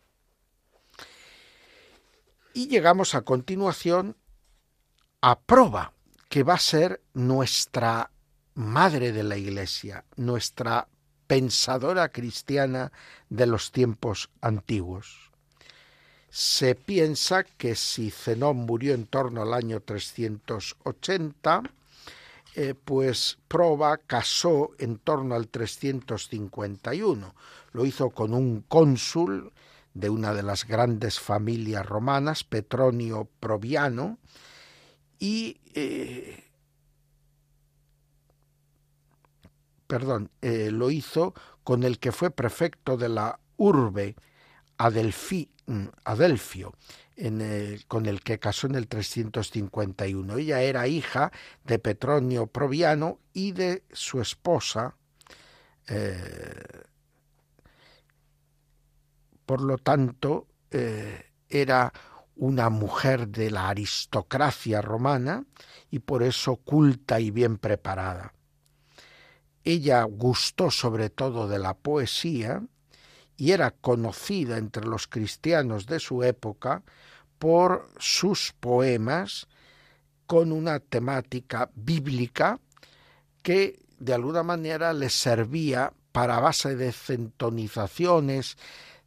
Y 2.55 2.69
llegamos 2.69 3.15
a 3.15 3.23
continuación 3.23 4.17
a 5.21 5.41
Proba, 5.41 5.93
que 6.31 6.43
va 6.43 6.55
a 6.55 6.59
ser 6.59 7.03
nuestra 7.13 8.11
madre 8.55 9.13
de 9.13 9.25
la 9.25 9.37
Iglesia, 9.37 10.05
nuestra 10.17 10.89
pensadora 11.27 12.09
cristiana 12.11 12.93
de 13.29 13.47
los 13.47 13.73
tiempos 13.73 14.31
antiguos. 14.41 15.31
Se 16.31 16.75
piensa 16.75 17.45
que 17.45 17.75
si 17.75 18.11
Zenón 18.11 18.59
murió 18.59 18.95
en 18.95 19.07
torno 19.07 19.43
al 19.43 19.55
año 19.55 19.81
380, 19.81 21.63
eh, 22.57 22.75
pues 22.75 23.39
Proba 23.49 23.99
casó 23.99 24.71
en 24.79 24.99
torno 24.99 25.35
al 25.35 25.49
351. 25.49 27.35
Lo 27.73 27.87
hizo 27.87 28.11
con 28.11 28.35
un 28.35 28.63
cónsul 28.69 29.53
de 29.95 30.11
una 30.11 30.35
de 30.35 30.43
las 30.43 30.67
grandes 30.67 31.19
familias 31.19 31.87
romanas, 31.87 32.45
Petronio 32.45 33.29
Proviano, 33.41 34.19
y 35.19 35.59
eh, 35.75 36.45
perdón, 39.87 40.31
eh, 40.43 40.71
lo 40.71 40.91
hizo 40.91 41.35
con 41.65 41.83
el 41.83 41.99
que 41.99 42.13
fue 42.13 42.31
prefecto 42.31 42.97
de 42.97 43.09
la 43.09 43.41
urbe, 43.57 44.17
Adelfi, 44.79 45.51
mm, 45.67 45.87
Adelfio, 46.05 46.75
con 47.89 48.07
el 48.07 48.21
que 48.21 48.39
casó 48.39 48.67
en 48.67 48.75
el 48.75 48.89
351. 48.89 50.37
Ella 50.37 50.61
era 50.61 50.87
hija 50.87 51.33
de 51.65 51.79
Petronio 51.79 52.47
Proviano 52.47 53.19
y 53.33 53.53
de 53.53 53.85
su 53.91 54.21
esposa. 54.21 54.97
Eh, 55.89 56.83
por 59.47 59.63
lo 59.63 59.79
tanto, 59.79 60.47
eh, 60.71 61.31
era 61.49 61.93
una 62.37 62.69
mujer 62.69 63.29
de 63.29 63.51
la 63.51 63.69
aristocracia 63.69 64.83
romana 64.83 65.45
y 65.91 66.01
por 66.01 66.23
eso 66.23 66.57
culta 66.57 67.19
y 67.19 67.31
bien 67.31 67.57
preparada. 67.57 68.36
Ella 69.67 70.05
gustó 70.05 70.71
sobre 70.71 71.11
todo 71.11 71.49
de 71.49 71.59
la 71.59 71.75
poesía 71.75 72.63
y 73.37 73.51
era 73.51 73.73
conocida 73.73 74.59
entre 74.59 74.87
los 74.87 75.09
cristianos 75.09 75.87
de 75.87 75.99
su 75.99 76.23
época 76.23 76.85
por 77.41 77.89
sus 77.99 78.55
poemas 78.61 79.49
con 80.29 80.53
una 80.53 80.79
temática 80.79 81.69
bíblica 81.75 82.61
que 83.43 83.81
de 83.99 84.15
alguna 84.15 84.45
manera 84.45 84.93
le 84.93 85.11
servía 85.11 85.93
para 86.13 86.39
base 86.39 86.77
de 86.77 86.93
centonizaciones 86.93 88.57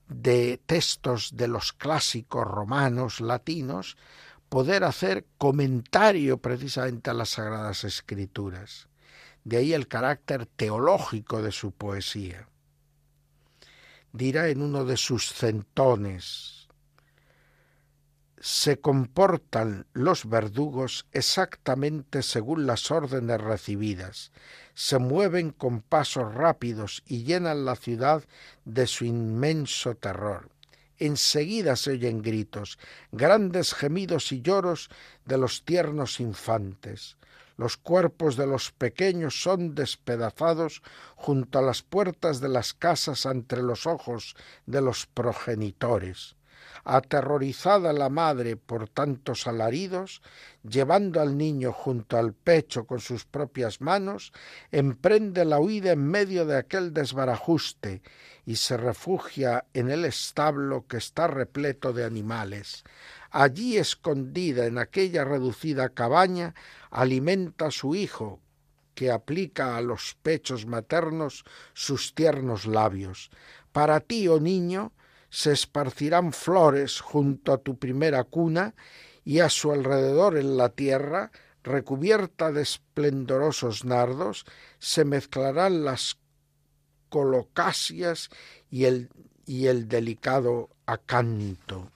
de 0.09 0.59
textos 0.65 1.37
de 1.37 1.47
los 1.47 1.71
clásicos 1.71 2.45
romanos 2.45 3.21
latinos, 3.21 3.95
poder 4.49 4.83
hacer 4.83 5.25
comentario 5.37 6.39
precisamente 6.39 7.11
a 7.11 7.13
las 7.13 7.29
Sagradas 7.29 7.85
Escrituras. 7.85 8.88
De 9.43 9.57
ahí 9.57 9.73
el 9.73 9.87
carácter 9.87 10.45
teológico 10.45 11.41
de 11.41 11.51
su 11.51 11.71
poesía. 11.71 12.47
Dirá 14.11 14.49
en 14.49 14.61
uno 14.61 14.85
de 14.85 14.97
sus 14.97 15.31
centones, 15.33 16.59
se 18.41 18.79
comportan 18.79 19.85
los 19.93 20.27
verdugos 20.29 21.05
exactamente 21.11 22.23
según 22.23 22.65
las 22.65 22.89
órdenes 22.89 23.41
recibidas, 23.41 24.31
se 24.73 24.97
mueven 24.97 25.51
con 25.51 25.81
pasos 25.81 26.33
rápidos 26.33 27.03
y 27.05 27.23
llenan 27.23 27.65
la 27.65 27.75
ciudad 27.75 28.23
de 28.63 28.87
su 28.87 29.03
inmenso 29.03 29.95
terror. 29.95 30.49
Enseguida 30.97 31.75
se 31.75 31.91
oyen 31.91 32.21
gritos, 32.21 32.77
grandes 33.11 33.73
gemidos 33.73 34.31
y 34.31 34.41
lloros 34.41 34.89
de 35.25 35.37
los 35.37 35.63
tiernos 35.63 36.19
infantes. 36.19 37.17
Los 37.59 37.75
cuerpos 37.75 38.37
de 38.37 38.47
los 38.47 38.71
pequeños 38.71 39.43
son 39.43 39.75
despedazados 39.75 40.81
junto 41.17 41.59
a 41.59 41.61
las 41.61 41.81
puertas 41.81 42.39
de 42.39 42.47
las 42.47 42.73
casas 42.73 43.25
entre 43.25 43.61
los 43.61 43.85
ojos 43.85 44.37
de 44.65 44.79
los 44.79 45.07
progenitores 45.07 46.37
Aterrorizada 46.83 47.93
la 47.93 48.09
madre 48.09 48.55
por 48.55 48.87
tantos 48.89 49.47
alaridos, 49.47 50.21
llevando 50.63 51.21
al 51.21 51.37
niño 51.37 51.73
junto 51.73 52.17
al 52.17 52.33
pecho 52.33 52.85
con 52.85 52.99
sus 52.99 53.25
propias 53.25 53.81
manos, 53.81 54.31
emprende 54.71 55.45
la 55.45 55.59
huida 55.59 55.91
en 55.91 56.07
medio 56.07 56.45
de 56.45 56.57
aquel 56.57 56.93
desbarajuste 56.93 58.01
y 58.45 58.55
se 58.55 58.77
refugia 58.77 59.65
en 59.73 59.89
el 59.89 60.05
establo 60.05 60.85
que 60.87 60.97
está 60.97 61.27
repleto 61.27 61.93
de 61.93 62.05
animales. 62.05 62.83
Allí 63.31 63.77
escondida 63.77 64.65
en 64.65 64.77
aquella 64.77 65.23
reducida 65.23 65.89
cabaña, 65.89 66.55
alimenta 66.89 67.67
a 67.67 67.71
su 67.71 67.95
hijo, 67.95 68.39
que 68.95 69.11
aplica 69.11 69.77
a 69.77 69.81
los 69.81 70.17
pechos 70.21 70.65
maternos 70.65 71.45
sus 71.73 72.13
tiernos 72.15 72.65
labios. 72.65 73.29
Para 73.71 73.99
ti, 73.99 74.27
oh 74.27 74.39
niño, 74.39 74.91
se 75.29 75.51
esparcirán 75.51 76.33
flores 76.33 76.99
junto 76.99 77.53
a 77.53 77.59
tu 77.59 77.77
primera 77.77 78.23
cuna 78.23 78.73
y 79.23 79.39
a 79.39 79.49
su 79.49 79.71
alrededor 79.71 80.37
en 80.37 80.57
la 80.57 80.69
tierra, 80.69 81.31
recubierta 81.63 82.51
de 82.51 82.63
esplendorosos 82.63 83.85
nardos, 83.85 84.45
se 84.79 85.05
mezclarán 85.05 85.85
las 85.85 86.17
colocasias 87.09 88.29
y 88.71 88.85
el, 88.85 89.09
y 89.45 89.67
el 89.67 89.87
delicado 89.87 90.69
acanto. 90.85 91.91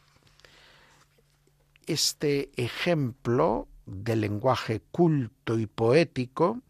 Este 1.88 2.52
ejemplo 2.56 3.68
de 3.86 4.16
lenguaje 4.16 4.82
culto 4.92 5.60
y 5.60 5.68
poético 5.68 6.62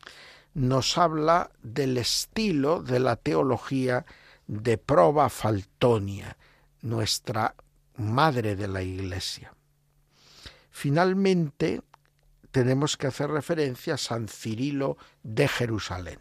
nos 0.53 0.97
habla 0.97 1.51
del 1.61 1.97
estilo 1.97 2.81
de 2.81 2.99
la 2.99 3.15
teología 3.15 4.05
de 4.47 4.77
Proba 4.77 5.29
Faltonia, 5.29 6.37
nuestra 6.81 7.55
madre 7.95 8.55
de 8.55 8.67
la 8.67 8.81
Iglesia. 8.81 9.53
Finalmente, 10.69 11.81
tenemos 12.51 12.97
que 12.97 13.07
hacer 13.07 13.29
referencia 13.29 13.95
a 13.95 13.97
San 13.97 14.27
Cirilo 14.27 14.97
de 15.23 15.47
Jerusalén. 15.47 16.19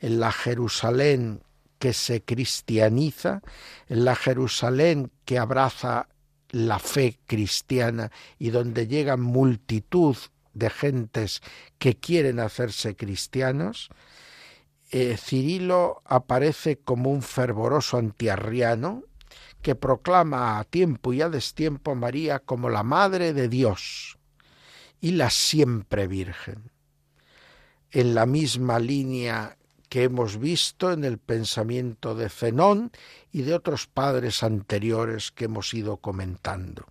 En 0.00 0.20
la 0.20 0.32
Jerusalén 0.32 1.42
que 1.78 1.92
se 1.92 2.22
cristianiza, 2.22 3.42
en 3.88 4.04
la 4.04 4.16
Jerusalén 4.16 5.10
que 5.24 5.38
abraza 5.38 6.08
la 6.54 6.78
fe 6.78 7.18
cristiana 7.26 8.12
y 8.38 8.50
donde 8.50 8.86
llega 8.86 9.16
multitud 9.16 10.16
de 10.52 10.70
gentes 10.70 11.42
que 11.78 11.96
quieren 11.96 12.38
hacerse 12.38 12.94
cristianos, 12.94 13.88
eh, 14.92 15.16
Cirilo 15.18 16.00
aparece 16.04 16.76
como 16.76 17.10
un 17.10 17.22
fervoroso 17.22 17.98
antiarriano 17.98 19.02
que 19.62 19.74
proclama 19.74 20.60
a 20.60 20.64
tiempo 20.64 21.12
y 21.12 21.22
a 21.22 21.28
destiempo 21.28 21.90
a 21.90 21.96
María 21.96 22.38
como 22.38 22.70
la 22.70 22.84
Madre 22.84 23.32
de 23.32 23.48
Dios 23.48 24.16
y 25.00 25.10
la 25.10 25.30
siempre 25.30 26.06
Virgen. 26.06 26.70
En 27.90 28.14
la 28.14 28.26
misma 28.26 28.78
línea 28.78 29.56
que 29.94 30.02
hemos 30.02 30.40
visto 30.40 30.90
en 30.90 31.04
el 31.04 31.18
pensamiento 31.18 32.16
de 32.16 32.28
Zenón 32.28 32.90
y 33.30 33.42
de 33.42 33.54
otros 33.54 33.86
padres 33.86 34.42
anteriores 34.42 35.30
que 35.30 35.44
hemos 35.44 35.72
ido 35.72 35.98
comentando. 35.98 36.86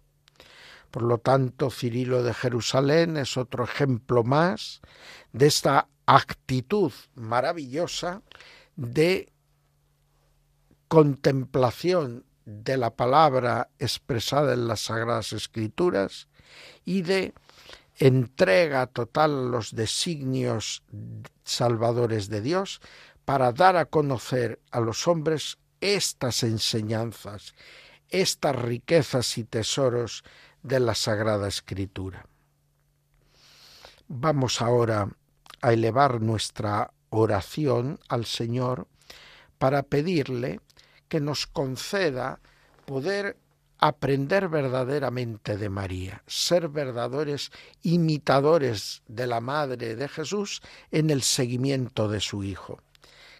Por 0.89 1.03
lo 1.03 1.17
tanto, 1.17 1.69
Cirilo 1.69 2.23
de 2.23 2.33
Jerusalén 2.33 3.17
es 3.17 3.35
otro 3.35 3.65
ejemplo 3.65 4.23
más 4.23 4.79
de 5.33 5.47
esta 5.47 5.89
actitud 6.05 6.93
maravillosa 7.15 8.21
de 8.77 9.33
contemplación 10.87 12.23
de 12.45 12.77
la 12.77 12.95
palabra 12.95 13.67
expresada 13.79 14.53
en 14.53 14.65
las 14.65 14.79
Sagradas 14.79 15.33
Escrituras 15.33 16.29
y 16.85 17.01
de 17.01 17.33
entrega 17.97 18.87
total 18.87 19.51
los 19.51 19.75
designios 19.75 20.83
salvadores 21.43 22.29
de 22.29 22.41
Dios 22.41 22.81
para 23.25 23.51
dar 23.51 23.77
a 23.77 23.85
conocer 23.85 24.59
a 24.71 24.79
los 24.79 25.07
hombres 25.07 25.57
estas 25.81 26.43
enseñanzas, 26.43 27.53
estas 28.09 28.55
riquezas 28.55 29.37
y 29.37 29.43
tesoros 29.43 30.23
de 30.61 30.79
la 30.79 30.95
Sagrada 30.95 31.47
Escritura. 31.47 32.25
Vamos 34.07 34.61
ahora 34.61 35.09
a 35.61 35.73
elevar 35.73 36.21
nuestra 36.21 36.93
oración 37.09 37.99
al 38.09 38.25
Señor 38.25 38.87
para 39.57 39.83
pedirle 39.83 40.59
que 41.07 41.19
nos 41.19 41.47
conceda 41.47 42.39
poder 42.85 43.37
aprender 43.85 44.47
verdaderamente 44.47 45.57
de 45.57 45.67
María, 45.67 46.23
ser 46.25 46.69
verdaderos 46.69 47.51
imitadores 47.81 49.03
de 49.09 49.27
la 49.27 49.41
Madre 49.41 49.97
de 49.97 50.07
Jesús 50.07 50.61
en 50.91 51.09
el 51.09 51.21
seguimiento 51.21 52.07
de 52.07 52.21
su 52.21 52.45
Hijo 52.45 52.79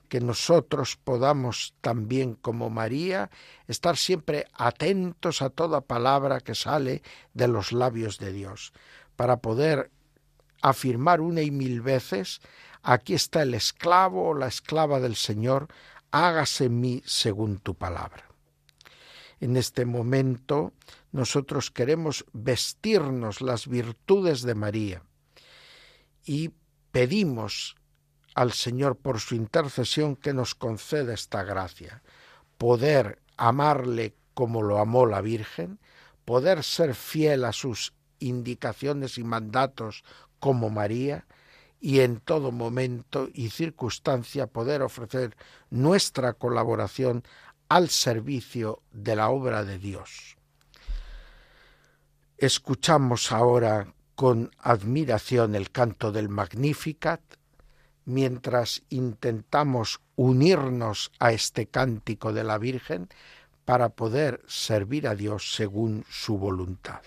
que 0.10 0.20
nosotros 0.20 0.98
podamos 1.02 1.74
también 1.80 2.36
como 2.36 2.70
María 2.70 3.32
estar 3.70 3.96
siempre 3.96 4.46
atentos 4.54 5.42
a 5.42 5.50
toda 5.50 5.80
palabra 5.80 6.42
que 6.42 6.56
sale 6.56 7.02
de 7.34 7.48
los 7.48 7.72
labios 7.72 8.20
de 8.20 8.34
Dios, 8.34 8.74
para 9.16 9.38
poder 9.38 9.90
afirmar 10.62 11.20
una 11.22 11.42
y 11.42 11.52
mil 11.52 11.82
veces, 11.82 12.42
aquí 12.84 13.16
está 13.16 13.42
el 13.42 13.54
esclavo 13.56 14.28
o 14.28 14.34
la 14.36 14.48
esclava 14.48 15.00
del 15.00 15.16
Señor, 15.16 15.70
hágase 16.12 16.66
en 16.66 16.80
mí 16.80 17.02
según 17.06 17.58
tu 17.58 17.74
palabra. 17.74 18.33
En 19.44 19.58
este 19.58 19.84
momento 19.84 20.72
nosotros 21.12 21.70
queremos 21.70 22.24
vestirnos 22.32 23.42
las 23.42 23.68
virtudes 23.68 24.42
de 24.44 24.56
María 24.56 25.04
y 26.24 26.52
pedimos 26.94 27.76
al 28.36 28.54
Señor 28.54 28.96
por 28.96 29.20
su 29.20 29.36
intercesión 29.36 30.16
que 30.16 30.32
nos 30.32 30.56
conceda 30.56 31.14
esta 31.14 31.44
gracia, 31.44 32.04
poder 32.58 33.22
amarle 33.36 34.16
como 34.34 34.62
lo 34.62 34.80
amó 34.80 35.06
la 35.06 35.20
Virgen, 35.20 35.78
poder 36.24 36.64
ser 36.64 36.96
fiel 36.96 37.44
a 37.44 37.52
sus 37.52 37.94
indicaciones 38.20 39.18
y 39.18 39.26
mandatos 39.26 40.06
como 40.40 40.70
María, 40.70 41.28
y 41.82 42.00
en 42.00 42.22
todo 42.22 42.54
momento 42.54 43.28
y 43.34 43.50
circunstancia 43.50 44.48
poder 44.48 44.84
ofrecer 44.84 45.36
nuestra 45.70 46.32
colaboración 46.32 47.26
al 47.74 47.90
servicio 47.90 48.84
de 48.92 49.16
la 49.16 49.32
obra 49.32 49.64
de 49.64 49.80
Dios. 49.80 50.38
Escuchamos 52.38 53.32
ahora 53.32 53.96
con 54.14 54.52
admiración 54.60 55.56
el 55.56 55.72
canto 55.72 56.12
del 56.12 56.30
Magnificat 56.30 57.22
mientras 58.06 58.84
intentamos 58.90 60.02
unirnos 60.16 61.12
a 61.18 61.32
este 61.32 61.66
cántico 61.66 62.32
de 62.32 62.44
la 62.44 62.60
Virgen 62.60 63.10
para 63.66 63.90
poder 63.90 64.44
servir 64.46 65.08
a 65.08 65.16
Dios 65.16 65.56
según 65.56 66.06
su 66.08 66.38
voluntad. 66.38 67.02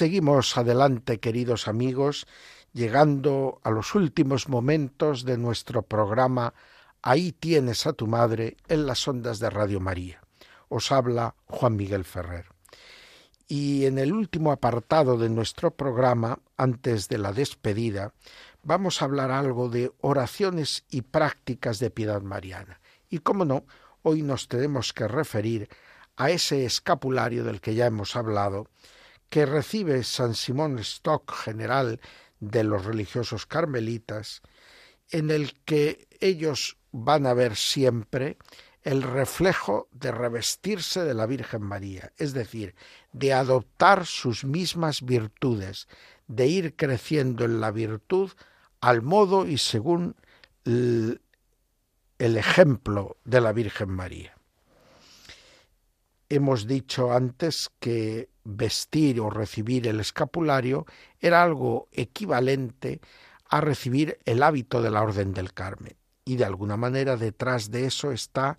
Seguimos 0.00 0.56
adelante, 0.56 1.20
queridos 1.20 1.68
amigos, 1.68 2.26
llegando 2.72 3.60
a 3.64 3.70
los 3.70 3.94
últimos 3.94 4.48
momentos 4.48 5.26
de 5.26 5.36
nuestro 5.36 5.82
programa 5.82 6.54
Ahí 7.02 7.32
tienes 7.32 7.86
a 7.86 7.92
tu 7.92 8.06
madre 8.06 8.56
en 8.68 8.86
las 8.86 9.06
ondas 9.06 9.40
de 9.40 9.50
Radio 9.50 9.78
María. 9.78 10.22
Os 10.70 10.90
habla 10.90 11.34
Juan 11.44 11.76
Miguel 11.76 12.06
Ferrer. 12.06 12.46
Y 13.46 13.84
en 13.84 13.98
el 13.98 14.14
último 14.14 14.52
apartado 14.52 15.18
de 15.18 15.28
nuestro 15.28 15.70
programa, 15.72 16.38
antes 16.56 17.10
de 17.10 17.18
la 17.18 17.34
despedida, 17.34 18.14
vamos 18.62 19.02
a 19.02 19.04
hablar 19.04 19.30
algo 19.30 19.68
de 19.68 19.92
oraciones 20.00 20.86
y 20.88 21.02
prácticas 21.02 21.78
de 21.78 21.90
piedad 21.90 22.22
mariana. 22.22 22.80
Y 23.10 23.18
cómo 23.18 23.44
no, 23.44 23.66
hoy 24.02 24.22
nos 24.22 24.48
tenemos 24.48 24.94
que 24.94 25.06
referir 25.06 25.68
a 26.16 26.30
ese 26.30 26.64
escapulario 26.64 27.44
del 27.44 27.60
que 27.60 27.74
ya 27.74 27.84
hemos 27.84 28.16
hablado, 28.16 28.66
que 29.30 29.46
recibe 29.46 30.02
San 30.04 30.34
Simón 30.34 30.78
Stock, 30.80 31.32
general 31.32 32.00
de 32.40 32.64
los 32.64 32.84
religiosos 32.84 33.46
carmelitas, 33.46 34.42
en 35.10 35.30
el 35.30 35.54
que 35.64 36.08
ellos 36.20 36.76
van 36.92 37.26
a 37.26 37.34
ver 37.34 37.56
siempre 37.56 38.36
el 38.82 39.02
reflejo 39.02 39.88
de 39.92 40.10
revestirse 40.10 41.04
de 41.04 41.14
la 41.14 41.26
Virgen 41.26 41.62
María, 41.62 42.12
es 42.16 42.32
decir, 42.32 42.74
de 43.12 43.32
adoptar 43.32 44.06
sus 44.06 44.44
mismas 44.44 45.02
virtudes, 45.02 45.86
de 46.28 46.46
ir 46.46 46.76
creciendo 46.76 47.44
en 47.44 47.60
la 47.60 47.70
virtud 47.70 48.30
al 48.80 49.02
modo 49.02 49.46
y 49.46 49.58
según 49.58 50.16
el, 50.64 51.20
ejemplo 52.18 53.16
de 53.24 53.40
la 53.40 53.52
Virgen 53.52 53.90
María. 53.90 54.34
Hemos 56.28 56.66
dicho 56.66 57.12
antes 57.12 57.70
que 57.80 58.28
vestir 58.50 59.20
o 59.20 59.30
recibir 59.30 59.86
el 59.86 60.00
escapulario 60.00 60.86
era 61.20 61.42
algo 61.42 61.88
equivalente 61.92 63.00
a 63.48 63.60
recibir 63.60 64.18
el 64.24 64.42
hábito 64.42 64.82
de 64.82 64.90
la 64.90 65.02
Orden 65.02 65.32
del 65.32 65.52
Carmen. 65.52 65.96
Y 66.24 66.36
de 66.36 66.44
alguna 66.44 66.76
manera 66.76 67.16
detrás 67.16 67.70
de 67.70 67.86
eso 67.86 68.12
está 68.12 68.58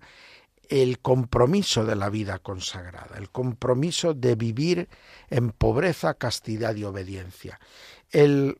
el 0.68 1.00
compromiso 1.00 1.84
de 1.84 1.96
la 1.96 2.08
vida 2.08 2.38
consagrada, 2.38 3.16
el 3.18 3.30
compromiso 3.30 4.14
de 4.14 4.34
vivir 4.36 4.88
en 5.28 5.50
pobreza, 5.50 6.14
castidad 6.14 6.74
y 6.76 6.84
obediencia. 6.84 7.60
El, 8.10 8.56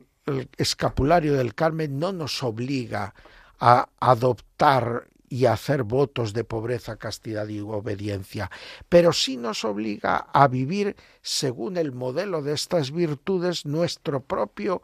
escapulario 0.57 1.35
del 1.35 1.55
Carmen 1.55 1.99
no 1.99 2.13
nos 2.13 2.43
obliga 2.43 3.15
a 3.59 3.89
adoptar 4.01 5.09
y 5.33 5.47
hacer 5.47 5.83
votos 5.83 6.35
de 6.35 6.45
pobreza, 6.45 6.97
castidad 6.97 7.49
y 7.49 7.59
obediencia, 7.61 8.51
pero 8.91 9.15
sí 9.15 9.39
nos 9.39 9.65
obliga 9.65 10.19
a 10.31 10.47
vivir 10.47 10.95
según 11.23 11.79
el 11.79 11.93
modelo 11.93 12.43
de 12.43 12.53
estas 12.53 12.91
virtudes 12.91 13.65
nuestro 13.65 14.21
propio 14.21 14.83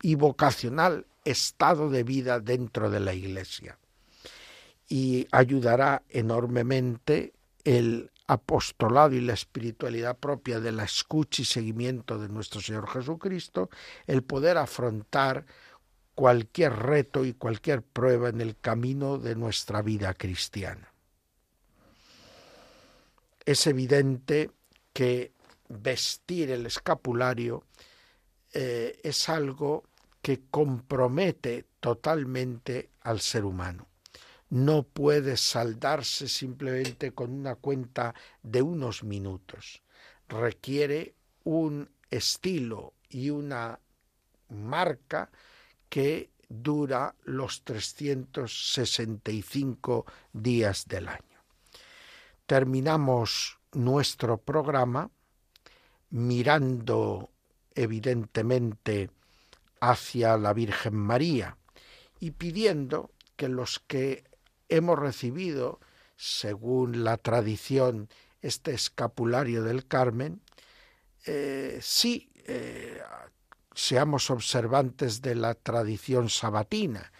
y 0.00 0.14
vocacional 0.14 1.04
estado 1.26 1.90
de 1.90 2.02
vida 2.02 2.40
dentro 2.40 2.88
de 2.88 3.00
la 3.00 3.12
Iglesia. 3.12 3.76
Y 4.88 5.28
ayudará 5.30 6.02
enormemente 6.08 7.34
el 7.64 8.10
apostolado 8.26 9.14
y 9.14 9.20
la 9.20 9.34
espiritualidad 9.34 10.16
propia 10.16 10.60
de 10.60 10.72
la 10.72 10.84
escucha 10.84 11.42
y 11.42 11.44
seguimiento 11.44 12.18
de 12.18 12.30
nuestro 12.30 12.62
Señor 12.62 12.88
Jesucristo, 12.88 13.68
el 14.06 14.22
poder 14.22 14.56
afrontar 14.56 15.44
cualquier 16.14 16.72
reto 16.74 17.24
y 17.24 17.34
cualquier 17.34 17.82
prueba 17.82 18.28
en 18.28 18.40
el 18.40 18.56
camino 18.56 19.18
de 19.18 19.34
nuestra 19.34 19.82
vida 19.82 20.14
cristiana. 20.14 20.92
Es 23.44 23.66
evidente 23.66 24.50
que 24.92 25.32
vestir 25.68 26.50
el 26.50 26.66
escapulario 26.66 27.64
eh, 28.52 29.00
es 29.02 29.28
algo 29.28 29.84
que 30.22 30.42
compromete 30.50 31.66
totalmente 31.80 32.90
al 33.02 33.20
ser 33.20 33.44
humano. 33.44 33.88
No 34.50 34.84
puede 34.84 35.36
saldarse 35.36 36.28
simplemente 36.28 37.12
con 37.12 37.32
una 37.32 37.56
cuenta 37.56 38.14
de 38.42 38.62
unos 38.62 39.02
minutos. 39.02 39.82
Requiere 40.28 41.14
un 41.42 41.90
estilo 42.10 42.94
y 43.10 43.30
una 43.30 43.78
marca 44.48 45.30
que 45.88 46.30
dura 46.48 47.14
los 47.24 47.64
365 47.64 50.06
días 50.32 50.86
del 50.86 51.08
año. 51.08 51.42
Terminamos 52.46 53.58
nuestro 53.72 54.38
programa 54.38 55.10
mirando 56.10 57.30
evidentemente 57.74 59.10
hacia 59.80 60.36
la 60.36 60.52
Virgen 60.52 60.94
María 60.94 61.56
y 62.20 62.30
pidiendo 62.32 63.10
que 63.36 63.48
los 63.48 63.80
que 63.80 64.24
hemos 64.68 64.98
recibido, 64.98 65.80
según 66.16 67.04
la 67.04 67.16
tradición, 67.16 68.10
este 68.42 68.72
escapulario 68.72 69.62
del 69.62 69.86
Carmen, 69.86 70.42
eh, 71.26 71.78
sí 71.82 72.30
eh, 72.46 73.00
seamos 73.74 74.30
observantes 74.30 75.20
de 75.22 75.34
la 75.34 75.54
tradición 75.54 76.30
sabatina, 76.30 77.12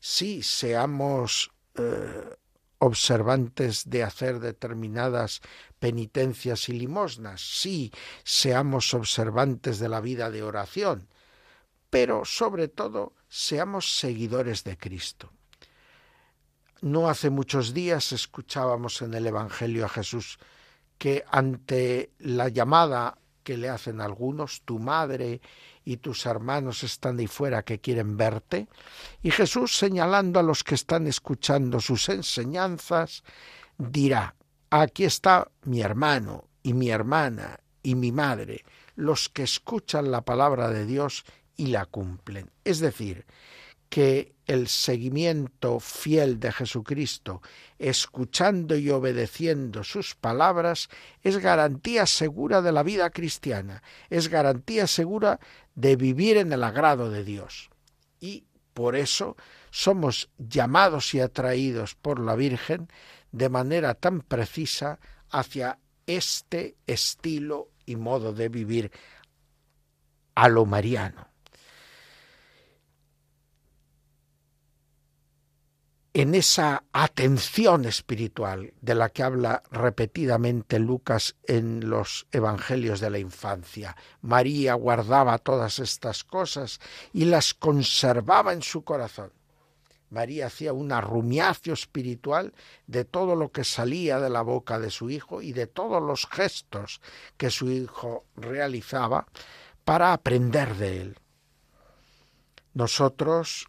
sí 0.00 0.42
seamos 0.42 1.50
eh, 1.74 2.36
observantes 2.78 3.88
de 3.88 4.02
hacer 4.02 4.40
determinadas 4.40 5.40
penitencias 5.78 6.68
y 6.68 6.72
limosnas, 6.72 7.40
sí 7.40 7.92
seamos 8.24 8.94
observantes 8.94 9.78
de 9.78 9.88
la 9.88 10.00
vida 10.00 10.30
de 10.30 10.42
oración, 10.42 11.08
pero 11.90 12.24
sobre 12.24 12.68
todo 12.68 13.14
seamos 13.28 13.98
seguidores 13.98 14.64
de 14.64 14.76
Cristo. 14.76 15.32
No 16.80 17.08
hace 17.08 17.30
muchos 17.30 17.74
días 17.74 18.12
escuchábamos 18.12 19.02
en 19.02 19.14
el 19.14 19.26
Evangelio 19.26 19.84
a 19.84 19.88
Jesús 19.88 20.38
que 20.96 21.24
ante 21.30 22.12
la 22.18 22.48
llamada 22.48 23.18
que 23.48 23.56
le 23.56 23.70
hacen 23.70 24.02
algunos, 24.02 24.60
tu 24.66 24.78
madre 24.78 25.40
y 25.82 25.96
tus 25.96 26.26
hermanos 26.26 26.82
están 26.82 27.18
ahí 27.18 27.26
fuera 27.26 27.62
que 27.62 27.80
quieren 27.80 28.18
verte. 28.18 28.68
Y 29.22 29.30
Jesús, 29.30 29.74
señalando 29.74 30.38
a 30.38 30.42
los 30.42 30.62
que 30.62 30.74
están 30.74 31.06
escuchando 31.06 31.80
sus 31.80 32.10
enseñanzas, 32.10 33.24
dirá, 33.78 34.34
aquí 34.68 35.04
está 35.04 35.50
mi 35.64 35.80
hermano 35.80 36.44
y 36.62 36.74
mi 36.74 36.90
hermana 36.90 37.60
y 37.82 37.94
mi 37.94 38.12
madre, 38.12 38.66
los 38.96 39.30
que 39.30 39.44
escuchan 39.44 40.10
la 40.10 40.20
palabra 40.26 40.68
de 40.68 40.84
Dios 40.84 41.24
y 41.56 41.68
la 41.68 41.86
cumplen. 41.86 42.50
Es 42.64 42.80
decir, 42.80 43.24
que 43.88 44.34
el 44.46 44.68
seguimiento 44.68 45.78
fiel 45.80 46.40
de 46.40 46.52
Jesucristo, 46.52 47.42
escuchando 47.78 48.76
y 48.76 48.90
obedeciendo 48.90 49.84
sus 49.84 50.14
palabras, 50.14 50.88
es 51.22 51.38
garantía 51.38 52.06
segura 52.06 52.62
de 52.62 52.72
la 52.72 52.82
vida 52.82 53.10
cristiana, 53.10 53.82
es 54.08 54.28
garantía 54.28 54.86
segura 54.86 55.38
de 55.74 55.96
vivir 55.96 56.38
en 56.38 56.52
el 56.52 56.64
agrado 56.64 57.10
de 57.10 57.24
Dios. 57.24 57.70
Y 58.20 58.44
por 58.72 58.96
eso 58.96 59.36
somos 59.70 60.30
llamados 60.38 61.14
y 61.14 61.20
atraídos 61.20 61.94
por 61.94 62.20
la 62.20 62.34
Virgen 62.34 62.88
de 63.32 63.48
manera 63.48 63.94
tan 63.94 64.20
precisa 64.22 64.98
hacia 65.30 65.78
este 66.06 66.76
estilo 66.86 67.70
y 67.84 67.96
modo 67.96 68.32
de 68.32 68.48
vivir 68.48 68.90
a 70.34 70.48
lo 70.48 70.64
mariano. 70.64 71.27
En 76.18 76.34
esa 76.34 76.82
atención 76.92 77.84
espiritual 77.84 78.74
de 78.80 78.96
la 78.96 79.08
que 79.08 79.22
habla 79.22 79.62
repetidamente 79.70 80.80
Lucas 80.80 81.36
en 81.46 81.88
los 81.88 82.26
Evangelios 82.32 82.98
de 82.98 83.08
la 83.08 83.20
infancia. 83.20 83.96
María 84.20 84.74
guardaba 84.74 85.38
todas 85.38 85.78
estas 85.78 86.24
cosas 86.24 86.80
y 87.12 87.26
las 87.26 87.54
conservaba 87.54 88.52
en 88.52 88.62
su 88.62 88.82
corazón. 88.82 89.30
María 90.10 90.46
hacía 90.46 90.72
un 90.72 90.90
arrumiacio 90.90 91.72
espiritual 91.72 92.52
de 92.88 93.04
todo 93.04 93.36
lo 93.36 93.52
que 93.52 93.62
salía 93.62 94.18
de 94.18 94.30
la 94.30 94.42
boca 94.42 94.80
de 94.80 94.90
su 94.90 95.10
hijo 95.10 95.40
y 95.40 95.52
de 95.52 95.68
todos 95.68 96.02
los 96.02 96.26
gestos 96.26 97.00
que 97.36 97.48
su 97.48 97.70
hijo 97.70 98.24
realizaba 98.34 99.28
para 99.84 100.12
aprender 100.12 100.74
de 100.74 101.00
él. 101.00 101.18
Nosotros 102.74 103.68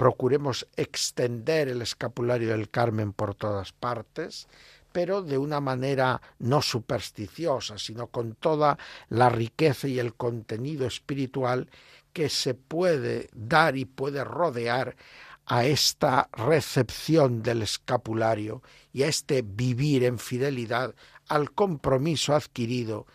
procuremos 0.00 0.66
extender 0.78 1.68
el 1.68 1.82
escapulario 1.82 2.48
del 2.48 2.70
Carmen 2.70 3.12
por 3.12 3.34
todas 3.34 3.74
partes, 3.74 4.48
pero 4.92 5.20
de 5.20 5.36
una 5.36 5.60
manera 5.60 6.22
no 6.38 6.62
supersticiosa, 6.62 7.76
sino 7.76 8.06
con 8.06 8.34
toda 8.34 8.78
la 9.10 9.28
riqueza 9.28 9.88
y 9.88 9.98
el 9.98 10.14
contenido 10.14 10.86
espiritual 10.86 11.68
que 12.14 12.30
se 12.30 12.54
puede 12.54 13.28
dar 13.34 13.76
y 13.76 13.84
puede 13.84 14.24
rodear 14.24 14.96
a 15.44 15.66
esta 15.66 16.30
recepción 16.32 17.42
del 17.42 17.60
escapulario 17.60 18.62
y 18.94 19.02
a 19.02 19.06
este 19.08 19.42
vivir 19.42 20.04
en 20.04 20.18
fidelidad 20.18 20.94
al 21.28 21.52
compromiso 21.52 22.34
adquirido 22.34 23.06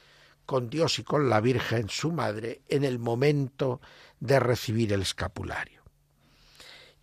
con 0.45 0.69
Dios 0.69 0.99
y 0.99 1.03
con 1.03 1.31
la 1.31 1.41
Virgen, 1.41 1.89
su 1.89 2.11
madre, 2.11 2.61
en 2.67 2.83
el 2.83 2.99
momento 2.99 3.81
de 4.19 4.39
recibir 4.39 4.93
el 4.93 5.01
escapulario. 5.01 5.84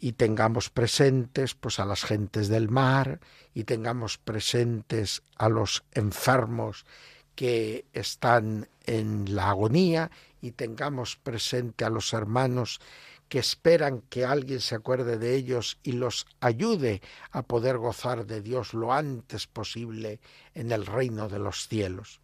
Y 0.02 0.14
tengamos 0.14 0.68
presentes 0.68 1.54
pues 1.54 1.78
a 1.78 1.84
las 1.84 2.02
gentes 2.02 2.48
del 2.48 2.68
mar 2.68 3.20
y 3.54 3.62
tengamos 3.62 4.18
presentes 4.18 5.22
a 5.36 5.48
los 5.48 5.84
enfermos 5.92 6.84
que 7.36 7.86
están 7.92 8.68
en 8.84 9.36
la 9.36 9.50
agonía 9.50 10.10
y 10.40 10.50
tengamos 10.50 11.16
presente 11.16 11.84
a 11.84 11.88
los 11.88 12.12
hermanos 12.14 12.80
que 13.28 13.38
esperan 13.38 14.00
que 14.10 14.24
alguien 14.24 14.58
se 14.58 14.74
acuerde 14.74 15.18
de 15.18 15.36
ellos 15.36 15.78
y 15.84 15.92
los 15.92 16.26
ayude 16.40 17.00
a 17.30 17.42
poder 17.42 17.78
gozar 17.78 18.26
de 18.26 18.42
Dios 18.42 18.74
lo 18.74 18.92
antes 18.92 19.46
posible 19.46 20.18
en 20.52 20.72
el 20.72 20.84
reino 20.84 21.28
de 21.28 21.38
los 21.38 21.68
cielos. 21.68 22.20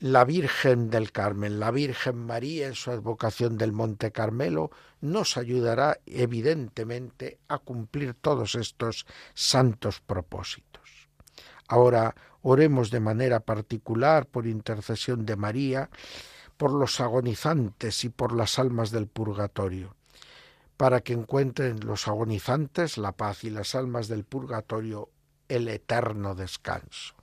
La 0.00 0.24
Virgen 0.24 0.90
del 0.90 1.12
Carmen, 1.12 1.60
la 1.60 1.70
Virgen 1.70 2.16
María 2.16 2.66
en 2.66 2.74
su 2.74 2.90
advocación 2.90 3.56
del 3.56 3.72
Monte 3.72 4.12
Carmelo, 4.12 4.70
nos 5.00 5.36
ayudará 5.36 5.98
evidentemente 6.06 7.38
a 7.48 7.58
cumplir 7.58 8.14
todos 8.14 8.54
estos 8.54 9.06
santos 9.34 10.00
propósitos. 10.00 11.08
Ahora 11.68 12.14
oremos 12.42 12.90
de 12.90 13.00
manera 13.00 13.40
particular 13.40 14.26
por 14.26 14.46
intercesión 14.46 15.24
de 15.24 15.36
María, 15.36 15.90
por 16.56 16.72
los 16.72 17.00
agonizantes 17.00 18.04
y 18.04 18.10
por 18.10 18.34
las 18.34 18.58
almas 18.58 18.90
del 18.90 19.06
purgatorio 19.06 19.94
para 20.76 21.00
que 21.00 21.12
encuentren 21.12 21.80
los 21.80 22.08
agonizantes 22.08 22.98
la 22.98 23.12
paz 23.12 23.44
y 23.44 23.50
las 23.50 23.74
almas 23.74 24.08
del 24.08 24.24
purgatorio 24.24 25.10
el 25.48 25.68
eterno 25.68 26.34
descanso. 26.34 27.14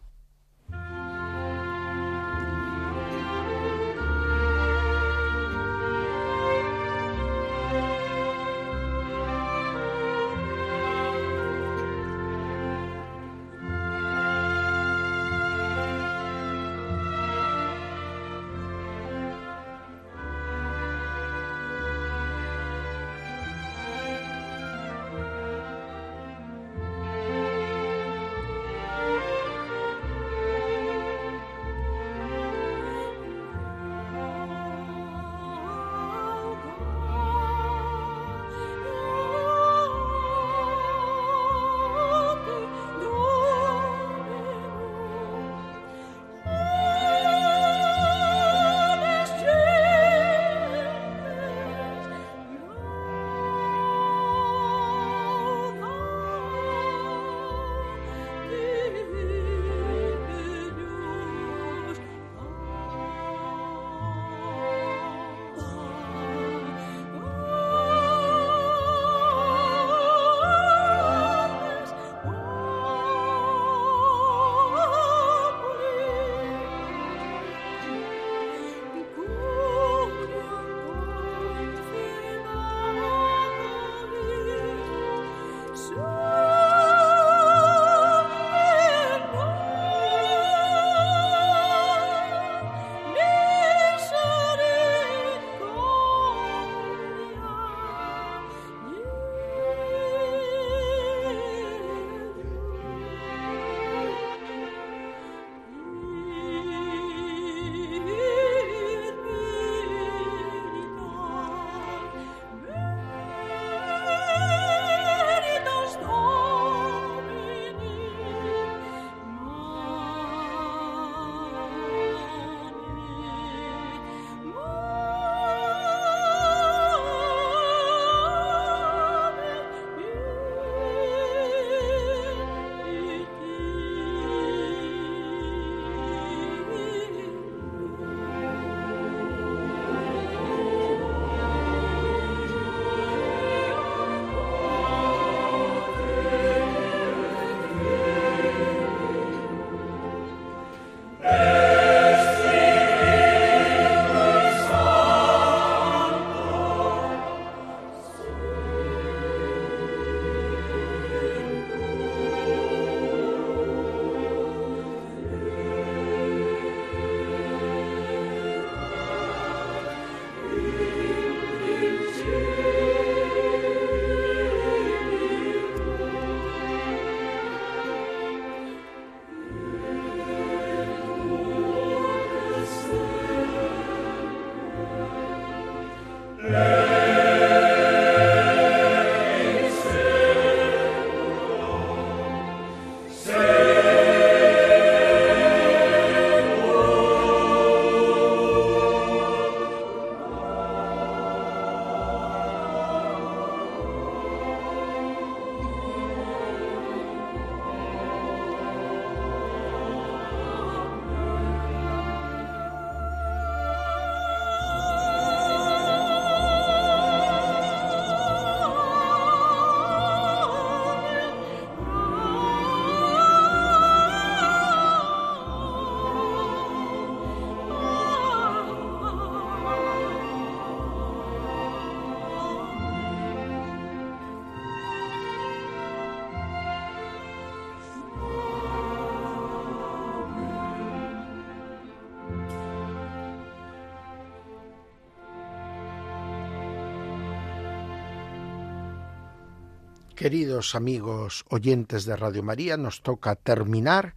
Queridos 250.22 250.76
amigos 250.76 251.46
oyentes 251.50 252.06
de 252.06 252.16
Radio 252.16 252.44
María, 252.44 252.78
nos 252.78 253.02
toca 253.02 253.34
terminar 253.34 254.14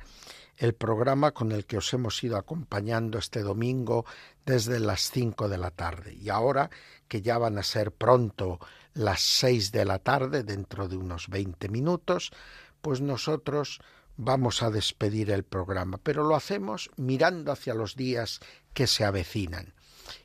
el 0.59 0.75
programa 0.75 1.33
con 1.33 1.51
el 1.51 1.65
que 1.65 1.79
os 1.79 1.95
hemos 1.95 2.23
ido 2.23 2.37
acompañando 2.37 3.17
este 3.17 3.41
domingo 3.41 4.05
desde 4.45 4.81
las 4.81 5.11
cinco 5.11 5.49
de 5.49 5.57
la 5.57 5.71
tarde. 5.71 6.13
Y 6.13 6.29
ahora 6.29 6.69
que 7.09 7.23
ya 7.23 7.39
van 7.39 7.57
a 7.57 7.63
ser 7.63 7.91
pronto 7.91 8.61
las 8.93 9.23
seis 9.23 9.73
de 9.73 9.87
la 9.87 9.99
tarde, 9.99 10.43
dentro 10.43 10.89
de 10.89 10.99
unos 10.99 11.29
veinte 11.29 11.71
minutos, 11.71 12.33
pues 12.83 13.01
nosotros 13.01 13.81
vamos 14.19 14.63
a 14.63 14.69
despedir 14.69 15.31
el 15.31 15.45
programa, 15.45 15.97
pero 15.97 16.23
lo 16.23 16.37
hacemos 16.37 16.91
mirando 16.99 17.51
hacia 17.51 17.73
los 17.73 17.97
días 17.97 18.41
que 18.75 18.87
se 18.87 19.07
avecinan. 19.07 19.73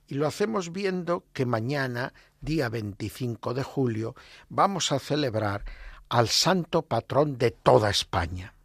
Y 0.10 0.16
lo 0.16 0.26
hacemos 0.26 0.72
viendo 0.72 1.24
que 1.34 1.46
mañana, 1.46 2.14
día 2.42 2.68
25 2.68 3.54
de 3.54 3.62
julio, 3.62 4.16
vamos 4.50 4.92
a 4.92 4.98
celebrar 4.98 5.64
al 6.10 6.30
santo 6.30 6.82
patrón 6.82 7.38
de 7.38 7.52
toda 7.52 7.92
España. 7.92 8.56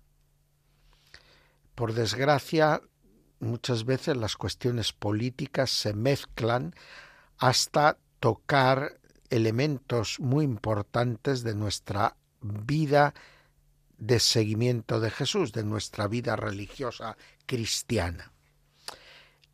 Por 1.75 1.93
desgracia, 1.93 2.81
muchas 3.41 3.85
veces 3.85 4.17
las 4.17 4.37
cuestiones 4.37 4.95
políticas 4.95 5.71
se 5.71 5.93
mezclan 5.93 6.75
hasta 7.37 7.99
tocar 8.21 8.99
elementos 9.29 10.21
muy 10.21 10.47
importantes 10.47 11.43
de 11.43 11.55
nuestra 11.55 12.17
vida 12.41 13.13
de 13.99 14.19
seguimiento 14.19 14.99
de 14.99 15.11
Jesús, 15.11 15.53
de 15.53 15.63
nuestra 15.63 16.09
vida 16.09 16.37
religiosa 16.37 17.19
cristiana. 17.45 18.34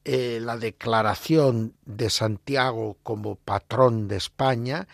Eh, 0.05 0.41
la 0.41 0.57
declaración 0.57 1.75
de 1.85 2.09
Santiago 2.09 2.97
como 3.03 3.35
patrón 3.35 4.09
de 4.09 4.17
España 4.17 4.89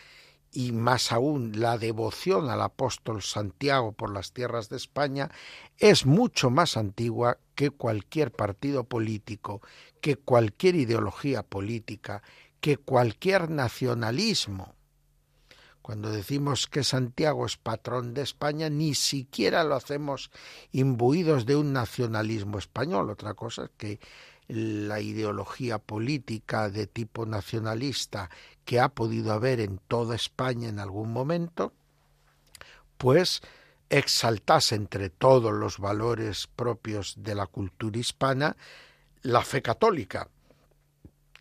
y 0.51 0.73
más 0.73 1.13
aún 1.13 1.61
la 1.61 1.79
devoción 1.79 2.51
al 2.51 2.61
apóstol 2.61 3.23
Santiago 3.23 3.93
por 3.93 4.13
las 4.13 4.33
tierras 4.33 4.69
de 4.69 4.77
España 4.77 5.31
es 5.79 6.07
mucho 6.07 6.51
más 6.51 6.77
antigua 6.77 7.39
que 7.55 7.71
cualquier 7.71 8.33
partido 8.33 8.83
político, 8.83 9.61
que 10.01 10.17
cualquier 10.17 10.75
ideología 10.75 11.45
política, 11.45 12.23
que 12.61 12.77
cualquier 12.77 13.49
nacionalismo. 13.49 14.75
Cuando 15.83 16.11
decimos 16.11 16.67
que 16.67 16.83
Santiago 16.83 17.47
es 17.47 17.57
patrón 17.57 18.13
de 18.13 18.23
España, 18.23 18.69
ni 18.69 18.97
siquiera 18.97 19.63
lo 19.63 19.77
hacemos 19.77 20.33
imbuidos 20.73 21.47
de 21.47 21.55
un 21.55 21.73
nacionalismo 21.73 22.59
español. 22.59 23.09
Otra 23.09 23.35
cosa 23.35 23.67
es 23.67 23.71
que 23.77 24.01
la 24.49 25.01
ideología 25.01 25.79
política 25.79 26.71
de 26.71 26.87
tipo 26.87 27.27
nacionalista 27.27 28.31
que 28.65 28.81
ha 28.81 28.89
podido 28.89 29.33
haber 29.33 29.61
en 29.61 29.79
toda 29.89 30.15
España 30.15 30.69
en 30.69 30.79
algún 30.79 31.13
momento, 31.13 31.73
pues 32.97 33.43
exaltase 33.89 34.75
entre 34.75 35.11
todos 35.11 35.53
los 35.53 35.79
valores 35.79 36.49
propios 36.49 37.15
de 37.19 37.35
la 37.35 37.47
cultura 37.47 37.99
hispana 37.99 38.57
la 39.23 39.43
fe 39.43 39.63
católica 39.63 40.29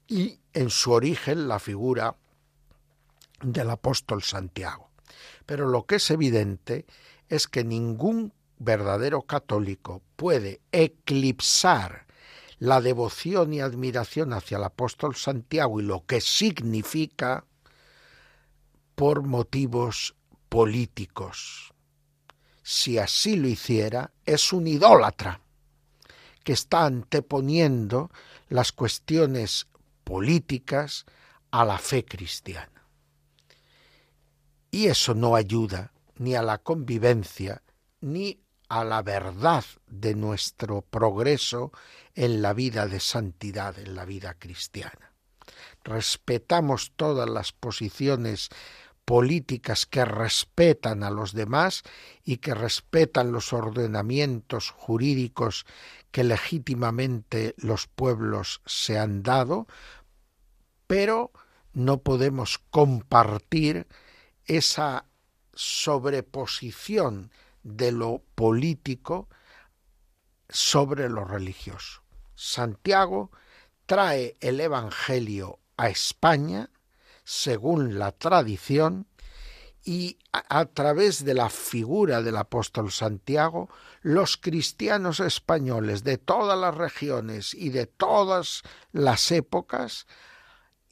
y 0.07 0.39
en 0.53 0.69
su 0.69 0.91
origen 0.91 1.47
la 1.47 1.59
figura 1.59 2.15
del 3.41 3.69
apóstol 3.69 4.23
Santiago. 4.23 4.89
Pero 5.45 5.67
lo 5.67 5.85
que 5.85 5.95
es 5.95 6.09
evidente 6.11 6.85
es 7.29 7.47
que 7.47 7.63
ningún 7.63 8.33
verdadero 8.57 9.23
católico 9.23 10.01
puede 10.15 10.61
eclipsar 10.71 12.04
la 12.59 12.81
devoción 12.81 13.53
y 13.53 13.61
admiración 13.61 14.33
hacia 14.33 14.57
el 14.57 14.63
apóstol 14.63 15.15
Santiago 15.15 15.79
y 15.79 15.83
lo 15.83 16.05
que 16.05 16.21
significa 16.21 17.45
por 18.95 19.23
motivos 19.23 20.15
políticos. 20.49 21.73
Si 22.63 22.97
así 22.97 23.35
lo 23.35 23.47
hiciera, 23.47 24.11
es 24.25 24.53
un 24.53 24.67
idólatra 24.67 25.41
que 26.43 26.53
está 26.53 26.85
anteponiendo 26.85 28.09
las 28.49 28.71
cuestiones 28.71 29.67
políticas 30.03 31.05
a 31.51 31.65
la 31.65 31.77
fe 31.77 32.05
cristiana. 32.05 32.87
Y 34.71 34.87
eso 34.87 35.13
no 35.13 35.35
ayuda 35.35 35.91
ni 36.17 36.35
a 36.35 36.41
la 36.41 36.57
convivencia 36.57 37.61
ni 38.01 38.39
a 38.75 38.83
la 38.83 39.01
verdad 39.01 39.63
de 39.87 40.15
nuestro 40.15 40.81
progreso 40.81 41.71
en 42.13 42.41
la 42.41 42.51
vida 42.53 42.87
de 42.87 42.99
santidad, 42.99 43.79
en 43.79 43.95
la 43.95 44.03
vida 44.03 44.33
cristiana. 44.33 45.13
Respetamos 45.85 46.91
todas 46.97 47.29
las 47.29 47.53
posiciones 47.53 48.49
políticas 49.05 49.85
que 49.85 50.03
respetan 50.03 51.03
a 51.03 51.09
los 51.09 51.31
demás 51.31 51.83
y 52.25 52.37
que 52.37 52.53
respetan 52.53 53.31
los 53.31 53.53
ordenamientos 53.53 54.71
jurídicos 54.71 55.65
que 56.11 56.25
legítimamente 56.25 57.55
los 57.57 57.87
pueblos 57.87 58.61
se 58.65 58.99
han 58.99 59.23
dado, 59.23 59.67
pero 60.85 61.31
no 61.71 61.99
podemos 61.99 62.59
compartir 62.71 63.87
esa 64.43 65.05
sobreposición 65.53 67.31
de 67.65 67.91
lo 67.91 68.21
político 68.35 69.27
sobre 70.47 71.09
lo 71.09 71.25
religioso. 71.25 72.03
Santiago 72.35 73.31
trae 73.87 74.37
el 74.39 74.59
Evangelio 74.61 75.59
a 75.75 75.89
España, 75.89 76.69
según 77.23 77.97
la 77.97 78.11
tradición, 78.11 79.07
y 79.83 80.17
a, 80.31 80.65
través 80.65 81.25
de 81.25 81.33
la 81.35 81.49
figura 81.49 82.21
del 82.21 82.37
apóstol 82.37 82.91
Santiago, 82.91 83.69
los 84.01 84.37
cristianos 84.37 85.19
españoles 85.19 86.03
de 86.03 86.17
todas 86.17 86.57
las 86.57 86.73
regiones 86.75 87.53
y 87.53 87.69
de 87.69 87.85
todas 87.85 88.63
las 88.91 89.31
épocas, 89.31 90.07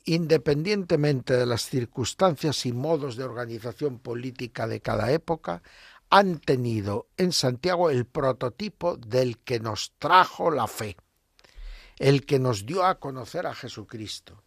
independientemente 0.05 1.36
de 1.36 1.47
las 1.47 1.63
circunstancias 1.63 2.67
y 2.67 2.71
modos 2.71 3.15
de 3.15 3.24
organización 3.24 3.97
política 3.97 4.67
de 4.67 4.82
cada 4.82 5.11
época, 5.11 5.63
han 6.14 6.38
tenido 6.38 7.07
en 7.18 7.32
Santiago 7.32 7.89
el 7.89 8.05
prototipo 8.05 8.97
del 8.97 9.39
que 9.39 9.59
nos 9.59 9.93
trajo 9.97 10.51
la 10.51 10.68
fe, 10.68 10.95
el 11.97 12.28
que 12.28 12.38
nos 12.38 12.68
dio 12.68 12.86
a 12.86 12.99
conocer 12.99 13.47
a 13.47 13.55
Jesucristo, 13.55 14.43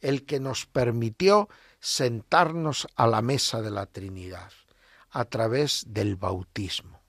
el 0.00 0.24
que 0.26 0.38
nos 0.38 0.66
permitió 0.66 1.48
sentarnos 1.80 2.86
a 2.94 3.08
la 3.08 3.20
mesa 3.20 3.62
de 3.62 3.72
la 3.72 3.86
Trinidad 3.86 4.52
a 5.10 5.24
través 5.24 5.86
del 5.88 6.14
bautismo 6.14 7.00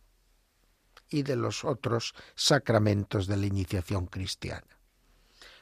y 1.08 1.22
de 1.22 1.36
los 1.36 1.64
otros 1.64 2.16
sacramentos 2.34 3.28
de 3.28 3.38
la 3.38 3.46
iniciación 3.46 4.08
cristiana. 4.08 4.80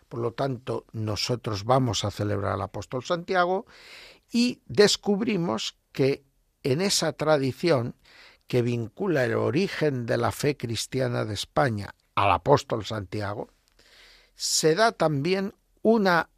Por 0.07 0.21
lo 0.21 0.31
tanto, 0.31 0.85
nosotros 0.93 1.65
vamos 1.65 2.05
a 2.05 2.11
celebrar 2.11 2.53
al 2.53 2.61
apóstol 2.61 3.03
Santiago 3.03 3.65
y 4.31 4.61
descubrimos 4.67 5.75
que 5.91 6.23
en 6.63 6.79
esa 6.79 7.11
tradición 7.11 7.93
que 8.47 8.61
vincula 8.61 9.25
el 9.25 9.35
origen 9.35 10.05
de 10.05 10.17
la 10.17 10.31
fe 10.31 10.57
cristiana 10.57 11.25
de 11.25 11.33
España 11.33 11.93
al 12.15 12.31
apóstol 12.31 12.85
Santiago, 12.85 13.49
se 14.35 14.75
da 14.75 14.91
también 14.91 15.53
una 15.81 16.29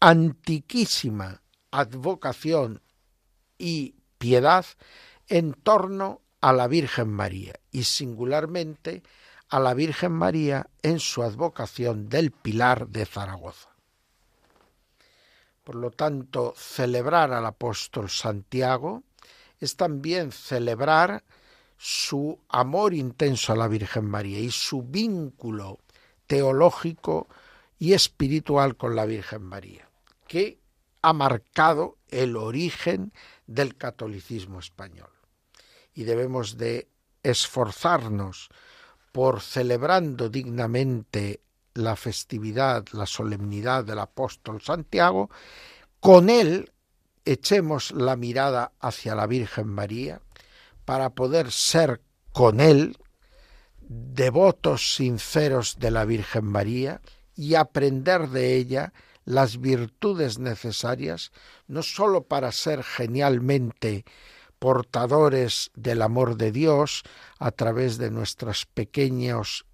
antiquísima 0.00 1.42
advocación 1.70 2.82
y 3.58 3.96
piedad 4.18 4.66
en 5.28 5.54
torno 5.54 6.22
a 6.40 6.52
la 6.52 6.68
Virgen 6.68 7.08
María 7.08 7.54
y 7.70 7.84
singularmente 7.84 9.02
a 9.48 9.60
la 9.60 9.74
Virgen 9.74 10.12
María 10.12 10.68
en 10.82 11.00
su 11.00 11.22
advocación 11.22 12.08
del 12.08 12.30
Pilar 12.30 12.88
de 12.88 13.06
Zaragoza. 13.06 13.70
Por 15.64 15.76
lo 15.76 15.90
tanto, 15.90 16.54
celebrar 16.56 17.32
al 17.32 17.46
apóstol 17.46 18.08
Santiago 18.10 19.02
es 19.60 19.76
también 19.76 20.32
celebrar 20.32 21.24
su 21.78 22.40
amor 22.48 22.94
intenso 22.94 23.52
a 23.52 23.56
la 23.56 23.68
Virgen 23.68 24.04
María 24.06 24.38
y 24.40 24.50
su 24.50 24.82
vínculo 24.82 25.80
teológico 26.26 27.28
y 27.78 27.92
espiritual 27.92 28.76
con 28.76 28.96
la 28.96 29.04
Virgen 29.04 29.42
María, 29.42 29.88
que 30.26 30.58
ha 31.02 31.12
marcado 31.12 31.98
el 32.08 32.36
origen 32.36 33.12
del 33.46 33.76
catolicismo 33.76 34.58
español. 34.58 35.10
Y 35.94 36.04
debemos 36.04 36.56
de 36.56 36.88
esforzarnos 37.22 38.48
por 39.12 39.40
celebrando 39.40 40.28
dignamente 40.28 41.40
la 41.74 41.96
festividad, 41.96 42.84
la 42.92 43.06
solemnidad 43.06 43.84
del 43.84 43.98
apóstol 43.98 44.60
Santiago, 44.62 45.30
con 46.00 46.30
él 46.30 46.72
echemos 47.26 47.90
la 47.90 48.16
mirada 48.16 48.72
hacia 48.80 49.14
la 49.14 49.26
Virgen 49.26 49.68
María 49.68 50.22
para 50.84 51.10
poder 51.10 51.52
ser 51.52 52.00
con 52.32 52.60
Él 52.60 52.96
devotos 53.80 54.94
sinceros 54.94 55.78
de 55.78 55.90
la 55.90 56.04
Virgen 56.04 56.44
María 56.44 57.00
y 57.34 57.54
aprender 57.54 58.28
de 58.28 58.56
ella 58.56 58.92
las 59.24 59.60
virtudes 59.60 60.38
necesarias, 60.38 61.32
no 61.66 61.82
sólo 61.82 62.24
para 62.24 62.52
ser 62.52 62.82
genialmente 62.82 64.04
portadores 64.58 65.70
del 65.74 66.00
amor 66.02 66.36
de 66.36 66.52
Dios 66.52 67.02
a 67.38 67.50
través 67.50 67.98
de 67.98 68.10
nuestros 68.10 68.66
pequeños 68.66 69.66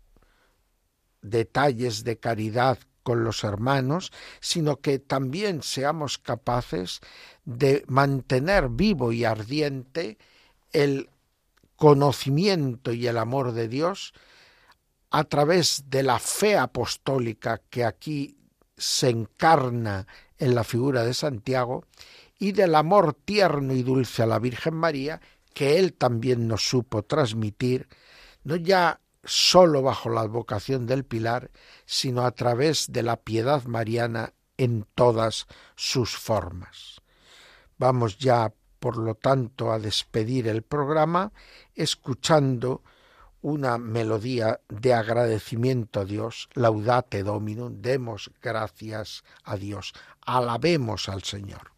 detalles 1.20 2.02
de 2.02 2.18
caridad 2.18 2.78
con 3.02 3.24
los 3.24 3.44
hermanos, 3.44 4.12
sino 4.40 4.80
que 4.80 4.98
también 4.98 5.62
seamos 5.62 6.18
capaces 6.18 7.00
de 7.44 7.84
mantener 7.88 8.68
vivo 8.68 9.12
y 9.12 9.24
ardiente 9.24 10.18
el 10.72 11.10
conocimiento 11.76 12.92
y 12.92 13.06
el 13.06 13.18
amor 13.18 13.52
de 13.52 13.68
Dios 13.68 14.14
a 15.10 15.24
través 15.24 15.84
de 15.88 16.02
la 16.02 16.18
fe 16.18 16.56
apostólica 16.56 17.60
que 17.68 17.84
aquí 17.84 18.38
se 18.76 19.10
encarna 19.10 20.06
en 20.38 20.54
la 20.54 20.64
figura 20.64 21.04
de 21.04 21.14
Santiago 21.14 21.84
y 22.38 22.52
del 22.52 22.74
amor 22.74 23.14
tierno 23.14 23.74
y 23.74 23.82
dulce 23.82 24.22
a 24.22 24.26
la 24.26 24.38
Virgen 24.38 24.74
María 24.74 25.20
que 25.54 25.78
él 25.78 25.92
también 25.92 26.48
nos 26.48 26.66
supo 26.66 27.02
transmitir, 27.02 27.88
no 28.42 28.56
ya 28.56 29.00
sólo 29.24 29.82
bajo 29.82 30.08
la 30.10 30.22
advocación 30.22 30.86
del 30.86 31.04
Pilar, 31.04 31.50
sino 31.84 32.24
a 32.24 32.32
través 32.32 32.92
de 32.92 33.02
la 33.02 33.16
piedad 33.16 33.64
mariana 33.64 34.32
en 34.56 34.86
todas 34.94 35.46
sus 35.76 36.16
formas. 36.16 37.00
Vamos 37.78 38.18
ya, 38.18 38.52
por 38.78 38.96
lo 38.96 39.14
tanto, 39.14 39.72
a 39.72 39.78
despedir 39.78 40.48
el 40.48 40.62
programa 40.62 41.32
escuchando 41.74 42.82
una 43.40 43.78
melodía 43.78 44.60
de 44.68 44.94
agradecimiento 44.94 46.00
a 46.00 46.04
Dios, 46.04 46.48
laudate 46.54 47.22
dominum, 47.24 47.80
demos 47.80 48.30
gracias 48.40 49.24
a 49.42 49.56
Dios, 49.56 49.94
alabemos 50.20 51.08
al 51.08 51.24
Señor 51.24 51.72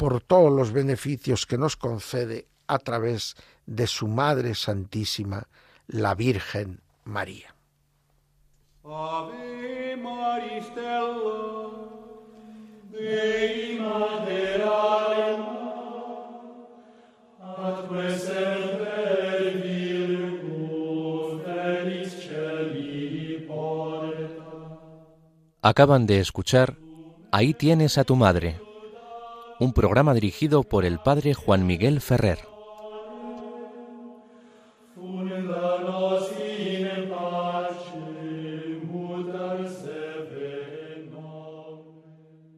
por 0.00 0.22
todos 0.22 0.50
los 0.50 0.72
beneficios 0.72 1.44
que 1.44 1.58
nos 1.58 1.76
concede 1.76 2.48
a 2.66 2.78
través 2.78 3.36
de 3.66 3.86
su 3.86 4.08
Madre 4.08 4.54
Santísima, 4.54 5.46
la 5.92 6.14
Virgen 6.14 6.80
María. 7.04 7.54
Acaban 25.62 26.06
de 26.06 26.20
escuchar 26.20 26.76
Ahí 27.32 27.54
tienes 27.54 27.96
a 27.96 28.02
tu 28.02 28.16
madre, 28.16 28.60
un 29.60 29.72
programa 29.72 30.14
dirigido 30.14 30.64
por 30.64 30.84
el 30.84 30.98
padre 30.98 31.32
Juan 31.32 31.64
Miguel 31.64 32.00
Ferrer. 32.00 32.49